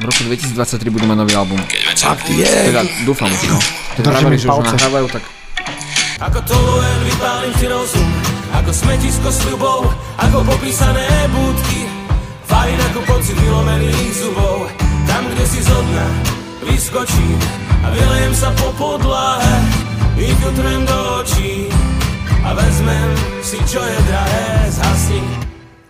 V 0.00 0.04
roku 0.04 0.20
2023 0.28 0.90
budú 0.92 1.08
mať 1.08 1.16
nový 1.25 1.34
album. 1.34 1.61
Fakt 1.96 2.28
je. 2.28 2.44
Teda 2.44 2.84
dúfam 3.08 3.32
už, 3.32 3.42
no. 3.49 3.58
Vraveli, 4.02 4.37
im 4.37 4.42
že 4.42 4.46
už 4.50 4.66
nahrávajú, 4.75 5.06
tak 5.06 5.23
Ako 6.18 6.38
toluen 6.42 6.99
vypálim 7.06 7.52
ti 7.62 7.66
rozum 7.70 8.11
Ako 8.58 8.70
smetisko 8.75 9.28
s 9.30 9.40
ľubou 9.46 9.87
Ako 10.18 10.42
popísané 10.42 11.06
budky 11.30 11.87
Fajn 12.50 12.78
ako 12.90 13.00
pocit 13.06 13.38
vylomených 13.38 14.12
zubov 14.18 14.66
Tam, 15.06 15.23
kde 15.30 15.44
si 15.46 15.62
zo 15.62 15.78
dna 15.78 16.08
vyskočím 16.66 17.38
A 17.87 17.94
vylejem 17.94 18.34
sa 18.34 18.50
po 18.58 18.75
podlahe 18.75 19.54
Vyfiltrujem 20.18 20.82
do 20.82 20.99
očí 21.23 21.70
A 22.42 22.50
vezmem 22.50 23.11
si, 23.46 23.62
čo 23.62 23.78
je 23.78 23.99
drahé 24.11 24.75
Zhasni, 24.75 25.23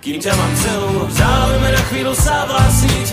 kým 0.04 0.20
ťa 0.20 0.37
mám 0.37 0.52
celú 0.61 1.08
V 1.08 1.12
záujme 1.16 1.68
na 1.73 1.82
chvíľu 1.88 2.12
sa 2.12 2.44
vlastniť 2.44 3.08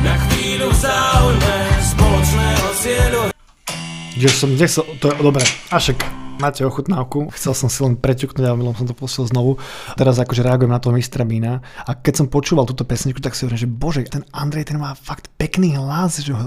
Na 0.00 0.14
chvíľu 0.16 0.72
v 0.72 0.78
záujme 0.80 1.56
spoločného 1.92 2.68
cieľu 2.80 3.22
Že 4.16 4.28
som, 4.32 4.50
som, 4.56 4.84
to 4.96 5.12
je 5.12 5.16
dobre. 5.20 5.44
A 5.68 5.76
máte 6.40 6.66
ochutnávku. 6.66 7.30
Chcel 7.36 7.52
som 7.54 7.68
si 7.70 7.84
len 7.86 7.94
preťuknúť, 7.94 8.44
ale 8.44 8.74
som 8.74 8.88
to 8.88 8.96
pustil 8.96 9.22
znovu. 9.28 9.62
Teraz 9.94 10.18
akože 10.18 10.42
reagujem 10.42 10.74
na 10.74 10.82
toho 10.82 10.90
mistra 10.96 11.22
Bína. 11.22 11.62
A 11.86 11.94
keď 11.94 12.24
som 12.24 12.26
počúval 12.26 12.66
túto 12.66 12.82
pesničku, 12.82 13.22
tak 13.22 13.38
si 13.38 13.46
hovorím, 13.46 13.62
že 13.62 13.70
bože, 13.70 14.00
ten 14.10 14.26
Andrej 14.34 14.74
ten 14.74 14.82
má 14.82 14.92
fakt 14.98 15.30
pekný 15.38 15.78
hlas, 15.78 16.18
že 16.18 16.34
ho, 16.34 16.42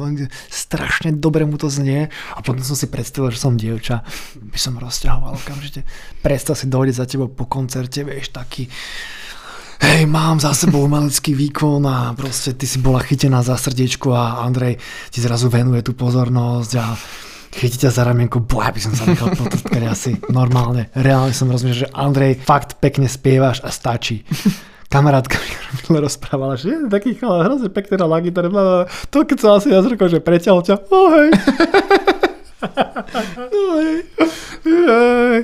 strašne 0.51 1.15
dobre 1.15 1.47
mu 1.47 1.55
to 1.55 1.71
znie. 1.71 2.11
A 2.35 2.39
potom 2.43 2.59
som 2.59 2.75
si 2.75 2.91
predstavil, 2.91 3.31
že 3.31 3.39
som 3.39 3.55
dievča. 3.55 4.03
By 4.35 4.59
som 4.59 4.75
rozťahoval 4.75 5.39
okamžite. 5.39 5.87
Predstav 6.19 6.59
si 6.59 6.67
dojde 6.67 6.91
za 6.91 7.07
tebou 7.07 7.31
po 7.31 7.47
koncerte, 7.47 8.03
vieš, 8.03 8.35
taký 8.35 8.67
hej, 9.85 10.09
mám 10.09 10.41
za 10.41 10.49
sebou 10.57 10.89
umelecký 10.89 11.37
výkon 11.37 11.85
a 11.85 12.17
proste 12.17 12.57
ty 12.57 12.65
si 12.65 12.81
bola 12.81 13.05
chytená 13.05 13.45
za 13.45 13.53
srdiečko 13.53 14.09
a 14.17 14.41
Andrej 14.41 14.81
ti 15.13 15.21
zrazu 15.21 15.45
venuje 15.45 15.85
tú 15.85 15.93
pozornosť 15.93 16.71
a 16.81 16.85
chytí 17.53 17.77
ťa 17.85 17.93
za 17.93 18.03
ramienko, 18.03 18.41
bo 18.41 18.65
ja 18.65 18.73
by 18.73 18.81
som 18.81 18.97
sa 18.97 19.05
nechal 19.05 19.31
potrtkať 19.37 19.83
asi 19.85 20.11
normálne. 20.33 20.89
Reálne 20.97 21.31
som 21.37 21.53
rozmýšľal, 21.53 21.81
že 21.85 21.93
Andrej, 21.93 22.41
fakt 22.41 22.81
pekne 22.81 23.05
spievaš 23.05 23.61
a 23.61 23.69
stačí. 23.69 24.25
Kamarátka 24.89 25.37
mi 25.93 25.97
rozprávala, 26.05 26.57
že 26.57 26.73
je 26.73 26.89
taký 26.89 27.13
chala, 27.15 27.45
hrozne 27.45 27.69
pekne 27.69 28.01
na 28.01 28.19
gitare, 28.25 28.49
to 29.13 29.17
keď 29.21 29.37
som 29.37 29.51
asi 29.61 29.69
nazrkol, 29.69 30.09
že 30.09 30.17
preťal 30.17 30.65
ťa, 30.65 30.75
oh 30.89 31.09
hej. 31.19 31.29
oh 33.53 33.73
hej. 33.77 33.95
hej. 34.65 35.39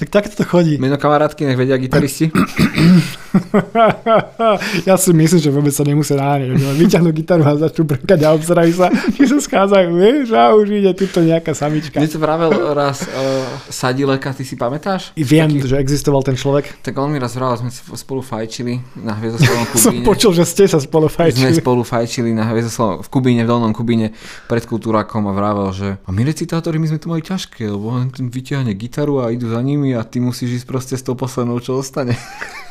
Tak 0.00 0.08
takto 0.08 0.40
to 0.40 0.48
chodí. 0.48 0.80
Meno 0.80 0.96
kamarátky, 0.96 1.44
nech 1.44 1.60
vedia 1.60 1.76
gitaristi. 1.76 2.32
ja 4.88 4.96
si 4.96 5.12
myslím, 5.12 5.40
že 5.44 5.52
vôbec 5.52 5.76
sa 5.76 5.84
nemusia 5.84 6.16
náhneť. 6.16 6.56
Vyťahnú 6.56 7.12
gitaru 7.12 7.44
a 7.44 7.52
začnú 7.68 7.84
brkať 7.84 8.24
a 8.24 8.32
obzerajú 8.32 8.80
sa, 8.80 8.88
či 8.88 9.28
sa 9.28 9.36
schádzajú, 9.36 9.92
vieš, 9.92 10.32
a 10.32 10.56
už 10.56 10.72
ide 10.72 10.96
tuto 10.96 11.20
nejaká 11.20 11.52
samička. 11.52 12.00
Mne 12.00 12.08
to 12.08 12.16
vravel 12.16 12.48
raz 12.72 13.04
uh, 13.04 13.44
Sadileka, 13.68 14.32
ty 14.32 14.40
si 14.40 14.56
pamätáš? 14.56 15.12
I 15.20 15.22
viem, 15.22 15.52
Taký... 15.52 15.68
že 15.68 15.76
existoval 15.76 16.24
ten 16.24 16.32
človek. 16.32 16.80
Tak 16.80 16.96
on 16.96 17.12
mi 17.12 17.20
raz 17.20 17.36
vravel, 17.36 17.68
sme 17.68 17.70
spolu 17.92 18.24
fajčili 18.24 18.80
na 19.04 19.12
Hviezdoslavom 19.20 19.68
Kubíne. 19.76 19.84
Som 19.84 20.00
počul, 20.00 20.32
že 20.32 20.48
ste 20.48 20.64
sa 20.64 20.80
spolu 20.80 21.12
fajčili. 21.12 21.52
Sme 21.52 21.60
spolu 21.60 21.84
fajčili 21.84 22.32
na 22.32 22.48
Hviezdoslavom 22.48 23.04
v 23.04 23.08
Kubíne, 23.12 23.44
v 23.44 23.52
Dolnom 23.52 23.76
Kubíne 23.76 24.16
pred 24.48 24.64
kultúrakom 24.64 25.28
a 25.28 25.36
vravel, 25.36 25.68
že 25.76 26.00
a 26.00 26.08
my 26.08 26.24
recitátori, 26.24 26.80
my 26.80 26.88
sme 26.88 26.96
to 26.96 27.12
mali 27.12 27.20
ťažké, 27.20 27.68
lebo 27.68 27.92
on 27.92 28.08
vyťahne 28.08 28.72
gitaru 28.72 29.20
a 29.20 29.28
idú 29.28 29.52
za 29.52 29.60
nimi 29.60 29.89
a 29.94 30.04
ty 30.06 30.20
musíš 30.20 30.62
ísť 30.62 30.66
proste 30.66 30.94
s 30.98 31.02
tou 31.06 31.14
poslednou, 31.18 31.58
čo 31.58 31.78
ostane. 31.78 32.14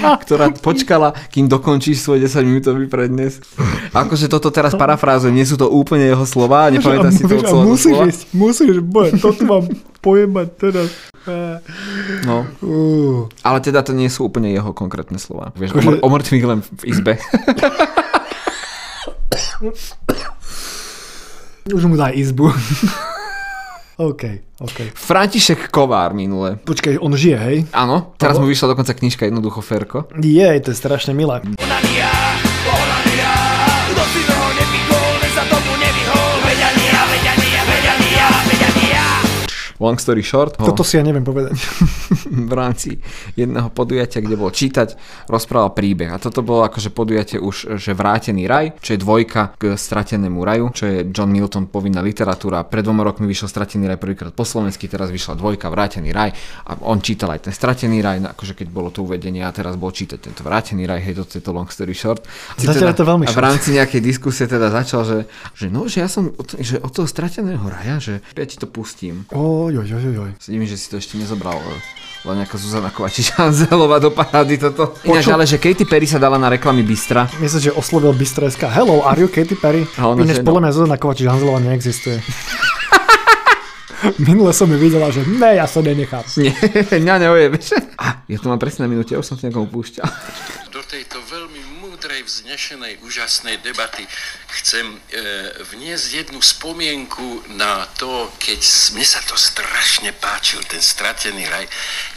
ktorá 0.00 0.52
počkala, 0.56 1.12
kým 1.28 1.46
dokončíš 1.46 2.00
svoj 2.02 2.24
10 2.24 2.48
minútový 2.48 2.86
prednes. 2.88 3.40
Akože 3.92 4.30
toto 4.30 4.48
teraz 4.48 4.72
parafrázujem, 4.74 5.34
nie 5.34 5.46
sú 5.46 5.60
to 5.60 5.68
úplne 5.68 6.08
jeho 6.08 6.24
slova, 6.24 6.72
nepamätám 6.72 7.12
si 7.12 7.22
to 7.26 7.36
celé 7.42 7.64
musíš 7.64 7.94
slova. 7.94 8.04
ísť, 8.08 8.22
musíš, 8.32 8.76
boje, 8.80 9.10
toto 9.20 9.42
mám 9.44 9.64
pojebať 10.00 10.48
teraz. 10.56 10.88
No. 12.24 12.48
Uh. 12.64 13.28
Ale 13.44 13.60
teda 13.60 13.84
to 13.84 13.92
nie 13.92 14.08
sú 14.08 14.24
úplne 14.24 14.48
jeho 14.50 14.72
konkrétne 14.72 15.20
slova. 15.20 15.52
Vieš, 15.58 15.76
Kože... 15.76 16.00
o, 16.00 16.08
o 16.08 16.08
mŕtvych 16.08 16.44
len 16.48 16.60
v 16.64 16.82
izbe. 16.88 17.12
Už 21.70 21.84
mu 21.84 21.94
daj 22.00 22.16
izbu. 22.16 22.48
OK, 24.00 24.22
OK. 24.64 24.96
František 24.96 25.68
Kovár 25.68 26.16
minule. 26.16 26.56
Počkaj, 26.64 26.96
on 27.04 27.12
žije, 27.12 27.36
hej? 27.36 27.56
Áno, 27.68 28.16
teraz 28.16 28.40
mu 28.40 28.48
vyšla 28.48 28.72
dokonca 28.72 28.96
knižka 28.96 29.28
Jednoducho 29.28 29.60
Ferko. 29.60 30.08
Je, 30.24 30.48
to 30.64 30.72
je 30.72 30.76
strašne 30.80 31.12
milé. 31.12 31.44
Long 39.80 39.96
story 39.96 40.20
short. 40.20 40.60
Toto 40.60 40.84
si 40.84 41.00
ja 41.00 41.02
neviem 41.02 41.24
povedať. 41.24 41.56
v 42.50 42.52
rámci 42.52 43.00
jedného 43.34 43.72
podujatia, 43.72 44.20
kde 44.20 44.36
bol 44.36 44.52
čítať, 44.52 44.94
rozprával 45.26 45.72
príbeh. 45.72 46.12
A 46.12 46.20
toto 46.20 46.44
bolo 46.44 46.68
akože 46.68 46.92
podujatie 46.92 47.40
už, 47.40 47.80
že 47.80 47.96
Vrátený 47.96 48.44
raj, 48.44 48.76
čo 48.84 48.94
je 48.94 49.00
dvojka 49.00 49.56
k 49.56 49.74
Stratenému 49.74 50.44
raju, 50.44 50.70
čo 50.76 50.84
je 50.86 50.96
John 51.08 51.32
Milton 51.32 51.66
povinná 51.72 52.04
literatúra. 52.04 52.62
Pred 52.68 52.84
dvoma 52.84 53.02
rokmi 53.02 53.24
vyšiel 53.24 53.48
Stratený 53.48 53.88
raj 53.88 53.98
prvýkrát 53.98 54.32
po 54.36 54.44
slovensky, 54.44 54.86
teraz 54.86 55.08
vyšla 55.08 55.40
dvojka 55.40 55.72
Vrátený 55.72 56.12
raj 56.12 56.36
a 56.68 56.76
on 56.84 57.00
čítal 57.00 57.32
aj 57.32 57.48
ten 57.48 57.54
Stratený 57.56 58.04
raj, 58.04 58.20
akože 58.36 58.52
keď 58.52 58.68
bolo 58.68 58.92
to 58.92 59.02
uvedenie 59.02 59.40
a 59.40 59.50
teraz 59.50 59.80
bol 59.80 59.90
čítať 59.90 60.20
tento 60.20 60.44
Vrátený 60.44 60.84
raj, 60.84 61.00
hej, 61.00 61.16
toto 61.16 61.40
je 61.40 61.42
to 61.42 61.50
long 61.56 61.68
story 61.72 61.96
short. 61.96 62.28
Teda, 62.60 62.92
to 62.92 63.04
veľmi 63.06 63.24
a 63.24 63.32
v 63.32 63.40
rámci 63.40 63.72
nejakej 63.76 64.02
diskusie 64.04 64.44
teda 64.44 64.68
začal, 64.68 65.06
že, 65.06 65.18
že 65.56 65.66
no, 65.72 65.88
že 65.88 66.04
ja 66.04 66.08
som 66.10 66.28
od, 66.36 66.58
že 66.60 66.76
od 66.82 66.92
toho 66.92 67.08
Strateného 67.08 67.64
raja, 67.64 67.96
že 68.02 68.14
ja 68.36 68.44
ti 68.44 68.60
to 68.60 68.68
pustím. 68.68 69.24
Oj, 69.70 69.86
oj, 69.86 70.02
oj, 70.02 70.18
oj. 70.18 70.32
Sedím, 70.42 70.66
že 70.66 70.74
si 70.74 70.90
to 70.90 70.98
ešte 70.98 71.14
nezobral. 71.14 71.54
Len 72.26 72.42
nejaká 72.42 72.58
Zuzana 72.58 72.90
Kovačič 72.90 73.38
Hanzelová 73.38 74.02
do 74.02 74.10
parády 74.10 74.58
toto. 74.58 74.98
Ináč, 75.06 75.30
ale 75.30 75.46
že 75.46 75.62
Katy 75.62 75.86
Perry 75.86 76.10
sa 76.10 76.18
dala 76.18 76.42
na 76.42 76.50
reklamy 76.50 76.82
Bystra. 76.82 77.30
Myslím, 77.38 77.70
že 77.70 77.72
oslovil 77.78 78.10
Bystra.sk. 78.18 78.66
Hello, 78.66 79.06
are 79.06 79.22
you 79.22 79.30
Katy 79.30 79.54
Perry? 79.54 79.86
Ináč 79.94 80.42
podľa 80.42 80.66
mňa 80.66 80.74
Zuzana 80.74 80.98
Kovačič 80.98 81.30
Hanzelová 81.30 81.62
neexistuje. 81.62 82.18
Minule 84.26 84.50
som 84.50 84.66
mi 84.66 84.74
videla, 84.74 85.06
že 85.14 85.22
ne, 85.22 85.62
ja 85.62 85.70
sa 85.70 85.78
nenechám. 85.86 86.26
Nie, 86.34 86.50
mňa 87.06 87.30
neojebeš. 87.30 87.94
A, 87.94 88.26
ja 88.26 88.42
to 88.42 88.50
mám 88.50 88.58
presne 88.58 88.84
na 88.84 88.88
minúte, 88.90 89.14
už 89.14 89.22
som 89.22 89.38
si 89.38 89.46
niekomu 89.46 89.70
púšťal. 89.70 90.10
Do 90.74 90.82
tejto 90.82 91.22
veľmi 91.30 91.69
múdrej, 92.20 92.44
vznešenej, 92.44 92.94
úžasnej 93.00 93.56
debaty 93.64 94.04
chcem 94.60 94.84
e, 94.84 94.98
vniesť 95.72 96.06
jednu 96.12 96.40
spomienku 96.42 97.48
na 97.56 97.86
to, 97.96 98.28
keď 98.36 98.60
mne 98.92 99.06
sa 99.06 99.20
to 99.24 99.36
strašne 99.36 100.12
páčil, 100.20 100.60
ten 100.68 100.82
stratený 100.82 101.48
raj, 101.48 101.64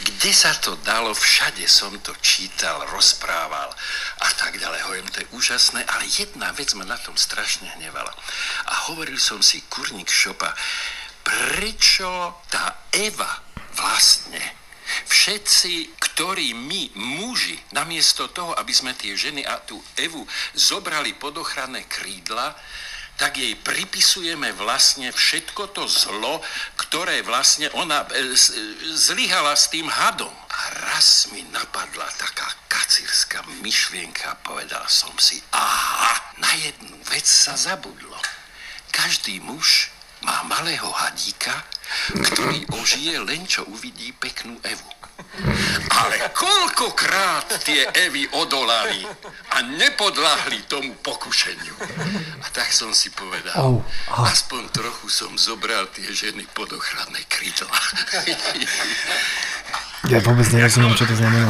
kde 0.04 0.32
sa 0.32 0.52
to 0.60 0.76
dalo, 0.84 1.14
všade 1.14 1.64
som 1.64 1.96
to 2.04 2.12
čítal, 2.20 2.84
rozprával 2.92 3.72
a 4.20 4.28
tak 4.36 4.60
ďalej. 4.60 4.80
Hovorím, 4.84 5.08
to 5.08 5.24
je 5.24 5.32
úžasné, 5.32 5.80
ale 5.88 6.04
jedna 6.04 6.52
vec 6.52 6.74
ma 6.76 6.84
na 6.84 7.00
tom 7.00 7.16
strašne 7.16 7.68
hnevala. 7.80 8.12
A 8.68 8.92
hovoril 8.92 9.16
som 9.16 9.40
si, 9.40 9.64
kurník 9.72 10.12
šopa, 10.12 10.52
prečo 11.24 12.36
tá 12.52 12.76
Eva 12.92 13.40
vlastne 13.72 14.63
Všetci, 15.08 15.96
ktorí 15.98 16.52
my, 16.54 16.94
muži, 16.94 17.56
namiesto 17.72 18.28
toho, 18.30 18.52
aby 18.54 18.72
sme 18.72 18.92
tie 18.94 19.16
ženy 19.16 19.42
a 19.42 19.58
tú 19.60 19.80
Evu 19.96 20.22
zobrali 20.54 21.16
pod 21.16 21.40
ochranné 21.40 21.88
krídla, 21.88 22.54
tak 23.14 23.38
jej 23.38 23.54
pripisujeme 23.54 24.50
vlastne 24.58 25.14
všetko 25.14 25.70
to 25.70 25.86
zlo, 25.86 26.42
ktoré 26.74 27.22
vlastne 27.22 27.70
ona 27.78 28.02
e, 28.10 28.34
zlyhala 28.90 29.54
s 29.54 29.70
tým 29.70 29.86
hadom. 29.86 30.34
A 30.50 30.60
raz 30.90 31.30
mi 31.30 31.46
napadla 31.54 32.10
taká 32.18 32.46
kacírska 32.66 33.46
myšlienka 33.62 34.34
povedal 34.42 34.82
som 34.90 35.14
si, 35.18 35.38
aha, 35.54 36.14
na 36.42 36.50
jednu 36.58 36.98
vec 37.06 37.26
sa 37.26 37.54
zabudlo. 37.54 38.18
Každý 38.90 39.38
muž 39.42 39.94
má 40.26 40.42
malého 40.50 40.90
hadíka, 40.90 41.54
ktorý 42.14 42.66
ožije 42.80 43.16
len 43.22 43.42
čo 43.46 43.64
uvidí 43.68 44.12
peknú 44.16 44.56
Evu. 44.62 44.90
Ale 45.94 46.30
koľkokrát 46.34 47.62
tie 47.62 47.86
Evy 48.06 48.26
odolali 48.34 49.06
a 49.54 49.62
nepodláhli 49.62 50.66
tomu 50.66 50.94
pokušeniu. 51.02 51.74
A 52.42 52.46
tak 52.50 52.74
som 52.74 52.90
si 52.90 53.14
povedal, 53.14 53.54
oh, 53.62 53.78
oh. 53.78 54.26
aspoň 54.26 54.74
trochu 54.74 55.06
som 55.06 55.30
zobral 55.38 55.86
tie 55.94 56.10
ženy 56.10 56.42
pod 56.50 56.70
ochranné 56.74 57.22
krídla. 57.30 57.78
Ja 60.04 60.20
vôbec 60.20 60.44
nerozumiem, 60.52 60.92
čo 60.98 61.08
to 61.08 61.16
znamená. 61.16 61.48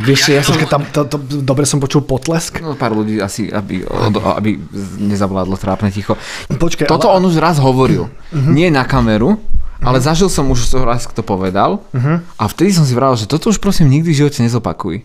Vieš, 0.00 0.32
ja 0.32 0.40
som, 0.40 0.56
tam, 0.56 0.88
to, 0.88 1.04
to, 1.04 1.20
dobre 1.44 1.68
som 1.68 1.76
počul 1.82 2.00
potlesk. 2.00 2.64
No 2.64 2.72
pár 2.72 2.96
ľudí 2.96 3.20
asi, 3.20 3.52
aby, 3.52 3.84
aby 4.40 4.56
nezavládlo 5.04 5.60
trápne 5.60 5.92
ticho. 5.92 6.16
Počkej, 6.48 6.88
Toto 6.88 7.12
ale... 7.12 7.20
on 7.20 7.28
už 7.28 7.36
raz 7.36 7.60
hovoril. 7.60 8.08
Uh-huh. 8.08 8.48
Nie 8.48 8.72
na 8.72 8.88
kameru, 8.88 9.36
ale 9.80 9.98
zažil 10.00 10.28
som 10.28 10.48
už 10.52 10.76
raz, 10.84 11.08
kto 11.08 11.24
povedal. 11.24 11.80
Uh-huh. 11.92 12.20
A 12.36 12.44
vtedy 12.48 12.76
som 12.76 12.84
si 12.84 12.92
vral, 12.92 13.16
že 13.16 13.28
toto 13.28 13.48
už 13.48 13.60
prosím 13.60 13.88
nikdy 13.88 14.12
v 14.12 14.18
živote 14.24 14.44
nezopakuj. 14.44 15.02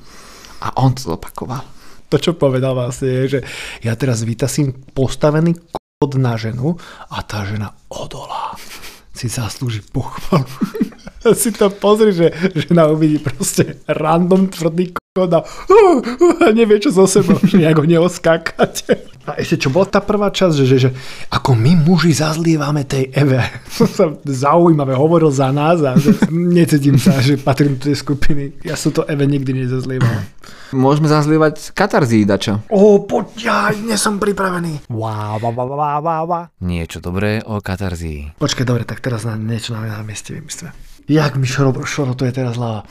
A 0.63 0.67
on 0.79 0.91
to 0.95 1.15
zopakoval. 1.15 1.63
To, 2.11 2.15
čo 2.21 2.37
povedal 2.37 2.77
vlastne, 2.77 3.09
je, 3.09 3.23
že 3.27 3.39
ja 3.81 3.97
teraz 3.97 4.21
vytasím 4.21 4.75
postavený 4.93 5.57
kód 5.73 6.21
na 6.21 6.37
ženu 6.37 6.77
a 7.09 7.23
tá 7.25 7.47
žena 7.47 7.73
odolá. 7.89 8.53
Si 9.15 9.31
zaslúži 9.31 9.81
pochvalu. 9.81 10.45
si 11.41 11.49
to 11.55 11.71
pozri, 11.71 12.13
že 12.13 12.27
žena 12.53 12.91
uvidí 12.91 13.17
proste 13.17 13.81
random 13.89 14.51
tvrdý 14.51 14.93
kód 14.93 15.31
a, 15.33 15.41
uh, 15.41 15.97
uh, 16.03 16.51
nevie 16.51 16.77
čo 16.83 16.91
so 16.93 17.07
sebou, 17.09 17.39
že 17.49 17.57
nejak 17.57 17.79
ho 17.79 17.85
neoskákate. 17.87 19.14
A 19.25 19.41
ešte 19.41 19.65
čo 19.65 19.73
bola 19.73 19.89
tá 19.89 20.05
prvá 20.05 20.29
časť, 20.29 20.53
že, 20.61 20.65
že, 20.69 20.77
že 20.77 20.89
ako 21.33 21.57
my 21.57 21.81
muži 21.81 22.13
zazlievame 22.13 22.85
tej 22.85 23.09
Eve. 23.09 23.41
Som 23.75 23.89
sa 23.89 24.05
zaujímavé 24.21 24.93
hovoril 24.93 25.33
za 25.33 25.49
nás 25.49 25.81
a 25.81 25.97
že 25.97 26.13
necítim 26.29 27.01
sa, 27.01 27.17
že 27.17 27.41
patrím 27.41 27.81
do 27.81 27.89
tej 27.89 27.97
skupiny. 27.97 28.61
Ja 28.61 28.77
som 28.77 28.93
to 28.93 29.01
Eve 29.09 29.25
nikdy 29.25 29.65
nezazlieval. 29.65 30.21
Môžeme 30.75 31.09
zazlievať 31.09 31.73
katarzí, 31.73 32.25
dačo. 32.25 32.61
Ó, 32.69 33.01
poď, 33.05 33.25
ja 33.41 33.57
nie 33.73 33.97
som 33.97 34.21
pripravený. 34.21 34.89
Wow, 34.93 35.41
wow, 35.41 35.53
wow, 35.53 35.67
wow, 35.73 35.99
wow, 36.01 36.23
wow. 36.25 36.43
Niečo 36.61 37.01
dobré 37.01 37.41
o 37.41 37.61
katarzii. 37.61 38.37
Počkaj, 38.37 38.65
dobre, 38.65 38.83
tak 38.85 39.01
teraz 39.01 39.25
na 39.25 39.37
niečo 39.37 39.73
na, 39.73 39.85
na 39.85 40.05
mieste 40.05 40.37
vymyslíme. 40.37 40.73
Jak 41.05 41.37
mi 41.37 41.45
šoro, 41.45 41.85
šorotuje 41.85 42.33
teraz 42.33 42.57
hlava. 42.57 42.81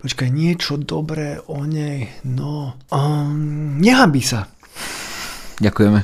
Počkaj, 0.00 0.28
niečo 0.32 0.80
dobré 0.80 1.36
o 1.52 1.68
nej, 1.68 2.08
no... 2.24 2.78
Um, 2.88 3.76
nehambí 3.76 4.24
sa. 4.24 4.48
Ďakujeme. 5.58 6.00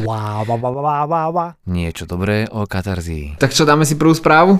Wow, 0.00 0.48
wow, 0.48 0.56
wow, 0.56 0.72
wow, 0.80 1.04
wow, 1.04 1.28
wow. 1.36 1.50
Niečo 1.68 2.08
dobré 2.08 2.48
o 2.48 2.64
katarzii. 2.64 3.36
Tak 3.36 3.52
čo, 3.52 3.68
dáme 3.68 3.84
si 3.84 4.00
prvú 4.00 4.16
správu? 4.16 4.56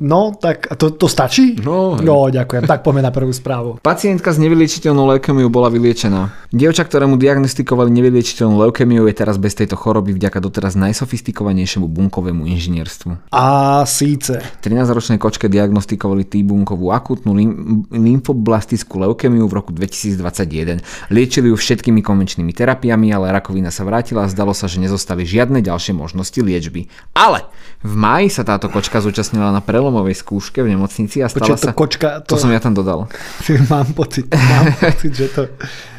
No, 0.00 0.34
tak 0.34 0.74
to, 0.74 0.90
to 0.96 1.06
stačí? 1.06 1.54
No, 1.60 1.94
hej. 1.94 2.02
no, 2.02 2.26
ďakujem. 2.26 2.66
Tak 2.66 2.82
poďme 2.82 3.04
na 3.04 3.12
prvú 3.14 3.30
správu. 3.30 3.78
Pacientka 3.78 4.34
s 4.34 4.42
nevyliečiteľnou 4.42 5.14
leukemiou 5.14 5.52
bola 5.52 5.70
vyliečená. 5.70 6.43
Dievča, 6.54 6.86
ktorému 6.86 7.18
diagnostikovali 7.18 7.90
nevyliečiteľnú 7.90 8.62
leukemiu, 8.62 9.10
je 9.10 9.14
teraz 9.18 9.42
bez 9.42 9.58
tejto 9.58 9.74
choroby 9.74 10.14
vďaka 10.14 10.38
doteraz 10.38 10.78
najsofistikovanejšiemu 10.78 11.90
bunkovému 11.90 12.46
inžinierstvu. 12.46 13.34
A 13.34 13.82
síce. 13.90 14.38
13-ročnej 14.62 15.18
kočke 15.18 15.50
diagnostikovali 15.50 16.22
T-bunkovú 16.22 16.94
akutnú 16.94 17.34
lim- 17.34 17.82
lymfoblastickú 17.90 19.02
leukemiu 19.02 19.50
v 19.50 19.52
roku 19.58 19.74
2021. 19.74 20.78
Liečili 21.10 21.50
ju 21.50 21.58
všetkými 21.58 22.06
konvenčnými 22.06 22.54
terapiami, 22.54 23.10
ale 23.10 23.34
rakovina 23.34 23.74
sa 23.74 23.82
vrátila 23.82 24.22
a 24.22 24.30
zdalo 24.30 24.54
sa, 24.54 24.70
že 24.70 24.78
nezostali 24.78 25.26
žiadne 25.26 25.58
ďalšie 25.58 25.98
možnosti 25.98 26.38
liečby. 26.38 26.86
Ale 27.18 27.50
v 27.82 27.98
máji 27.98 28.30
sa 28.30 28.46
táto 28.46 28.70
kočka 28.70 29.02
zúčastnila 29.02 29.50
na 29.50 29.58
prelomovej 29.58 30.22
skúške 30.22 30.62
v 30.62 30.78
nemocnici 30.78 31.18
a 31.18 31.26
stala 31.26 31.58
to 31.58 31.58
sa... 31.58 31.74
kočka, 31.74 32.22
To 32.22 32.38
to, 32.38 32.46
som 32.46 32.54
ja 32.54 32.62
tam 32.62 32.78
dodal. 32.78 33.10
mám 33.74 33.90
pocit, 33.90 34.30
mám 34.30 34.70
pocit, 34.78 35.10
že 35.18 35.26
to... 35.34 35.50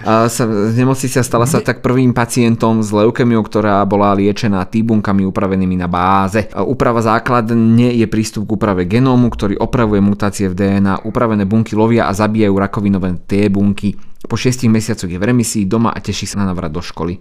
A 0.06 0.30
sa, 0.30 0.46
z 0.46 0.78
nemocnice 0.78 1.18
stala 1.26 1.50
sa 1.50 1.66
tak 1.66 1.82
prvým 1.82 2.14
pacientom 2.14 2.86
s 2.86 2.94
leukemiou, 2.94 3.42
ktorá 3.42 3.82
bola 3.90 4.14
liečená 4.14 4.62
T-bunkami 4.70 5.26
upravenými 5.26 5.74
na 5.82 5.90
báze. 5.90 6.46
A 6.54 6.62
Úprava 6.62 7.02
základne 7.02 7.90
je 7.90 8.06
prístup 8.06 8.46
k 8.46 8.54
úprave 8.54 8.86
genómu, 8.86 9.34
ktorý 9.34 9.58
opravuje 9.58 10.06
mutácie 10.06 10.46
v 10.46 10.54
DNA. 10.54 11.10
Upravené 11.10 11.50
bunky 11.50 11.74
lovia 11.74 12.06
a 12.06 12.14
zabíjajú 12.14 12.54
rakovinové 12.54 13.18
T-bunky. 13.26 13.98
Po 14.26 14.38
6 14.38 14.70
mesiacoch 14.70 15.10
je 15.10 15.18
v 15.18 15.26
remisii 15.26 15.66
doma 15.66 15.90
a 15.90 16.02
teší 16.02 16.30
sa 16.30 16.42
na 16.42 16.50
návrat 16.50 16.70
do 16.70 16.82
školy. 16.82 17.18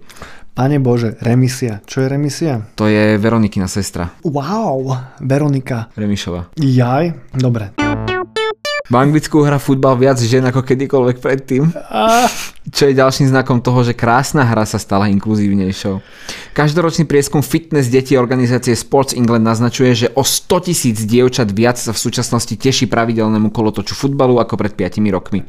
Pane 0.53 0.77
Bože, 0.77 1.17
remisia. 1.21 1.81
Čo 1.85 2.05
je 2.05 2.07
remisia? 2.09 2.61
To 2.77 2.85
je 2.85 3.17
Veronikina 3.17 3.65
sestra, 3.65 4.13
Wow, 4.23 4.93
Veronika. 5.21 5.89
Remišova. 5.97 6.53
Jaj, 6.57 7.33
dobre. 7.33 7.73
V 8.85 8.93
Anglicku 8.93 9.41
hrá 9.41 9.57
futbal 9.57 9.97
viac 9.97 10.21
žien 10.21 10.45
ako 10.45 10.61
kedykoľvek 10.61 11.17
predtým. 11.17 11.73
Čo 12.65 12.89
je 12.89 12.97
ďalším 12.97 13.29
znakom 13.29 13.61
toho, 13.61 13.85
že 13.85 13.93
krásna 13.93 14.41
hra 14.41 14.65
sa 14.65 14.81
stala 14.81 15.05
inkluzívnejšou. 15.13 16.01
Každoročný 16.57 17.05
prieskum 17.05 17.45
fitness 17.45 17.93
detí 17.93 18.17
organizácie 18.17 18.73
Sports 18.73 19.13
England 19.13 19.45
naznačuje, 19.45 19.93
že 19.93 20.07
o 20.17 20.25
100 20.25 20.65
tisíc 20.65 20.97
dievčat 21.05 21.53
viac 21.53 21.77
sa 21.77 21.93
v 21.93 22.01
súčasnosti 22.01 22.57
teší 22.57 22.89
pravidelnému 22.89 23.53
kolotoču 23.53 23.93
futbalu 23.93 24.41
ako 24.41 24.57
pred 24.57 24.73
5 24.73 24.97
rokmi. 25.13 25.45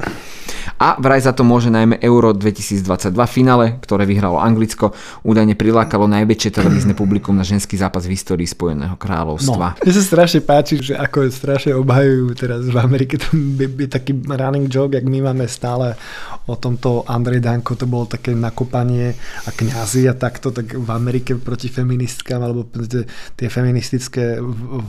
A 0.77 0.93
vraj 1.01 1.25
za 1.25 1.33
to 1.33 1.41
môže 1.41 1.73
najmä 1.73 1.97
Euro 2.05 2.37
2022 2.37 2.85
finále, 3.25 3.81
ktoré 3.81 4.05
vyhralo 4.05 4.37
Anglicko, 4.37 4.93
údajne 5.25 5.57
prilákalo 5.57 6.05
najväčšie 6.05 6.53
televízne 6.53 6.93
publikum 6.93 7.33
na 7.33 7.41
ženský 7.41 7.79
zápas 7.81 8.05
v 8.05 8.13
histórii 8.13 8.45
Spojeného 8.45 8.93
No, 8.93 8.99
kráľovstva. 8.99 9.79
mne 9.81 9.93
sa 9.95 10.03
strašne 10.03 10.45
páči, 10.45 10.77
že 10.77 10.93
ako 10.93 11.33
strašne 11.33 11.73
obhajujú 11.73 12.27
teraz 12.37 12.61
v 12.67 12.77
Amerike, 12.77 13.17
je 13.57 13.87
taký 13.89 14.13
running 14.21 14.69
joke, 14.69 14.93
jak 14.93 15.07
my 15.07 15.31
máme 15.31 15.49
stále 15.49 15.97
o 16.45 16.53
tomto 16.53 17.06
Andrej 17.07 17.39
Danko, 17.39 17.79
to 17.79 17.87
bolo 17.87 18.05
také 18.05 18.35
nakopanie 18.35 19.15
a 19.47 19.49
kňazi 19.49 20.11
a 20.11 20.13
takto, 20.13 20.51
tak 20.51 20.75
v 20.75 20.89
Amerike 20.91 21.39
proti 21.39 21.71
feministkám, 21.71 22.43
alebo 22.43 22.67
tie, 23.35 23.47
feministické 23.47 24.37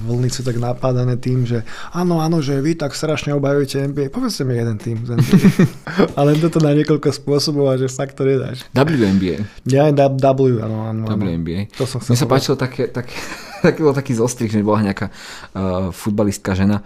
vlny 0.05 0.29
sú 0.29 0.43
tak 0.43 0.59
napádané 0.59 1.17
tým, 1.17 1.47
že 1.47 1.63
áno, 1.95 2.19
áno, 2.19 2.43
že 2.43 2.59
vy 2.59 2.75
tak 2.75 2.99
strašne 2.99 3.35
obhajujete 3.39 3.87
NBA, 3.89 4.11
povedzte 4.11 4.43
mi 4.43 4.59
jeden 4.59 4.77
tým 4.77 4.99
z 5.07 5.15
NBA. 5.15 5.39
Ale 6.19 6.35
toto 6.43 6.59
na 6.59 6.75
niekoľko 6.75 7.15
spôsobov 7.15 7.71
a 7.71 7.79
že 7.79 7.87
fakt 7.87 8.19
to 8.19 8.27
nedáš. 8.27 8.67
WNBA. 8.75 9.47
Ja 9.71 9.87
aj 9.87 9.95
W, 9.95 10.59
áno, 10.59 10.91
áno. 10.91 11.05
WNBA. 11.07 11.71
To 11.79 11.87
som 11.87 12.03
Mne 12.03 12.19
sa 12.19 12.27
páčilo 12.27 12.59
také, 12.59 12.91
také, 12.91 13.15
taký 13.67 13.81
taký 13.95 14.13
zostrih, 14.19 14.51
že 14.51 14.65
bola 14.65 14.83
nejaká 14.83 15.07
uh, 15.55 15.95
futbalistka 15.95 16.59
žena 16.59 16.83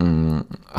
mm, 0.00 0.38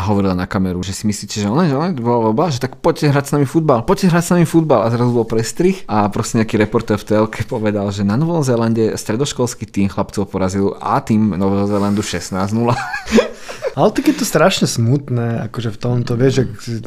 hovorila 0.09 0.33
na 0.33 0.49
kameru, 0.49 0.81
že 0.81 0.97
si 0.97 1.05
myslíte, 1.05 1.37
že 1.37 1.47
ona, 1.47 1.69
že 1.69 1.77
ona, 1.77 1.93
bla, 1.93 2.17
bla, 2.17 2.31
bla, 2.33 2.47
že 2.49 2.57
tak 2.57 2.81
poďte 2.81 3.13
hrať 3.13 3.25
s 3.29 3.33
nami 3.37 3.45
futbal, 3.45 3.85
poďte 3.85 4.09
hrať 4.09 4.23
s 4.25 4.31
nami 4.33 4.45
futbal. 4.49 4.81
A 4.83 4.89
zrazu 4.89 5.13
bol 5.13 5.29
prestrih 5.29 5.85
a 5.85 6.09
proste 6.09 6.41
nejaký 6.41 6.57
reporter 6.57 6.97
v 6.97 7.05
telke 7.05 7.45
povedal, 7.45 7.87
že 7.93 8.01
na 8.01 8.17
Novom 8.17 8.41
Zélande 8.41 8.97
stredoškolský 8.97 9.69
tým 9.69 9.87
chlapcov 9.87 10.25
porazil 10.27 10.73
A 10.81 10.99
tým 10.99 11.37
Nového 11.37 11.69
Zélandu 11.69 12.01
16-0. 12.01 12.51
Ale 13.71 13.89
tak 13.95 14.11
je 14.11 14.15
to 14.19 14.27
strašne 14.27 14.67
smutné, 14.67 15.47
akože 15.47 15.71
v 15.71 15.79
tomto, 15.79 16.19
vieš, 16.19 16.43
že, 16.59 16.83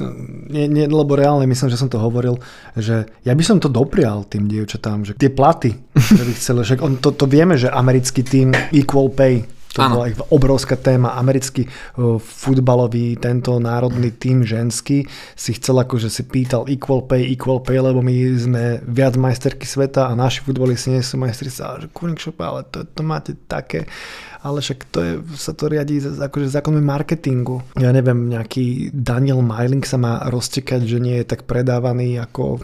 nie, 0.52 0.68
nie, 0.68 0.84
lebo 0.84 1.16
reálne 1.16 1.48
myslím, 1.48 1.72
že 1.72 1.80
som 1.80 1.88
to 1.88 1.96
hovoril, 1.96 2.36
že 2.76 3.08
ja 3.24 3.32
by 3.32 3.40
som 3.40 3.56
to 3.56 3.72
doprial 3.72 4.28
tým 4.28 4.44
dievčatám, 4.44 5.00
že 5.08 5.16
tie 5.16 5.32
platy, 5.32 5.80
ktoré 5.96 6.24
by 6.28 6.34
chceli, 6.36 6.60
že 6.68 6.76
on, 6.84 7.00
to, 7.00 7.16
to 7.16 7.24
vieme, 7.24 7.56
že 7.56 7.72
americký 7.72 8.20
tým 8.20 8.52
equal 8.76 9.08
pay, 9.08 9.48
to 9.74 9.82
Áno. 9.82 9.98
bola 9.98 10.06
obrovská 10.30 10.78
téma. 10.78 11.18
Americký 11.18 11.66
uh, 11.66 12.22
futbalový, 12.22 13.18
tento 13.18 13.58
národný 13.58 14.14
tým 14.14 14.46
ženský 14.46 15.02
si 15.34 15.50
chcel 15.58 15.82
akože 15.82 16.06
si 16.06 16.22
pýtal 16.30 16.70
equal 16.70 17.02
pay, 17.02 17.26
equal 17.26 17.58
pay, 17.58 17.82
lebo 17.82 17.98
my 17.98 18.14
sme 18.38 18.78
viac 18.86 19.18
majsterky 19.18 19.66
sveta 19.66 20.06
a 20.06 20.14
naši 20.14 20.46
futbalisti 20.46 20.94
nie 20.94 21.02
sú 21.02 21.18
majstri. 21.18 21.50
Ale 21.58 21.84
že 21.84 21.88
kurník 21.90 22.22
šopa, 22.22 22.54
ale 22.54 22.60
to, 22.70 22.86
to 22.86 23.02
máte 23.02 23.34
také 23.50 23.90
ale 24.44 24.60
však 24.60 24.78
to 24.92 24.98
je, 25.00 25.12
sa 25.40 25.56
to 25.56 25.72
riadí 25.72 26.04
akože 26.04 26.52
zákonmi 26.52 26.84
marketingu. 26.84 27.64
Ja 27.80 27.96
neviem, 27.96 28.28
nejaký 28.28 28.92
Daniel 28.92 29.40
Myling 29.40 29.80
sa 29.88 29.96
má 29.96 30.20
roztekať, 30.28 30.84
že 30.84 31.00
nie 31.00 31.16
je 31.24 31.32
tak 31.32 31.48
predávaný 31.48 32.20
ako 32.20 32.60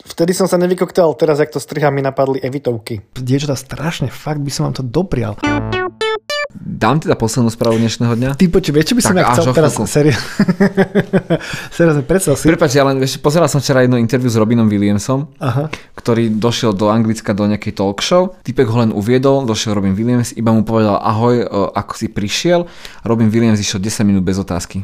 Vtedy 0.00 0.32
som 0.32 0.48
sa 0.48 0.56
nevykoktal, 0.56 1.12
teraz 1.16 1.40
jak 1.40 1.52
to 1.52 1.60
strihám, 1.60 1.92
mi 1.92 2.00
napadli 2.00 2.40
evitovky. 2.40 3.04
Dievčatá, 3.12 3.56
strašne, 3.56 4.08
fakt 4.08 4.40
by 4.40 4.50
som 4.52 4.68
vám 4.68 4.74
to 4.80 4.84
doprial. 4.84 5.36
Dám 6.50 6.98
teda 6.98 7.14
poslednú 7.14 7.46
správu 7.46 7.78
dnešného 7.78 8.10
dňa. 8.18 8.30
Ty 8.34 8.44
počuj, 8.50 8.74
vieš, 8.74 8.86
čo 8.90 8.94
by 8.98 9.02
som 9.06 9.14
Tak 9.14 9.22
ja 9.22 9.32
chcel 9.38 9.54
teraz 9.54 9.72
chvíľku. 9.78 9.86
seriózne. 11.78 12.02
predstav 12.02 12.34
si. 12.34 12.50
Prepač, 12.50 12.74
ja 12.74 12.82
len 12.82 12.98
vieš, 12.98 13.22
pozeral 13.22 13.46
som 13.46 13.62
včera 13.62 13.86
jedno 13.86 13.94
interview 13.94 14.26
s 14.26 14.34
Robinom 14.34 14.66
Williamsom, 14.66 15.30
Aha. 15.38 15.70
ktorý 15.94 16.34
došiel 16.42 16.74
do 16.74 16.90
Anglicka 16.90 17.38
do 17.38 17.46
nejakej 17.46 17.78
talk 17.78 18.02
show. 18.02 18.34
Typek 18.42 18.66
ho 18.66 18.82
len 18.82 18.90
uviedol, 18.90 19.46
došiel 19.46 19.78
Robin 19.78 19.94
Williams, 19.94 20.34
iba 20.34 20.50
mu 20.50 20.66
povedal 20.66 20.98
ahoj, 20.98 21.34
e, 21.38 21.46
ako 21.78 21.92
si 21.94 22.10
prišiel. 22.10 22.66
Robin 23.06 23.30
Williams 23.30 23.62
išiel 23.62 23.78
10 23.78 24.02
minút 24.10 24.26
bez 24.26 24.34
otázky. 24.42 24.82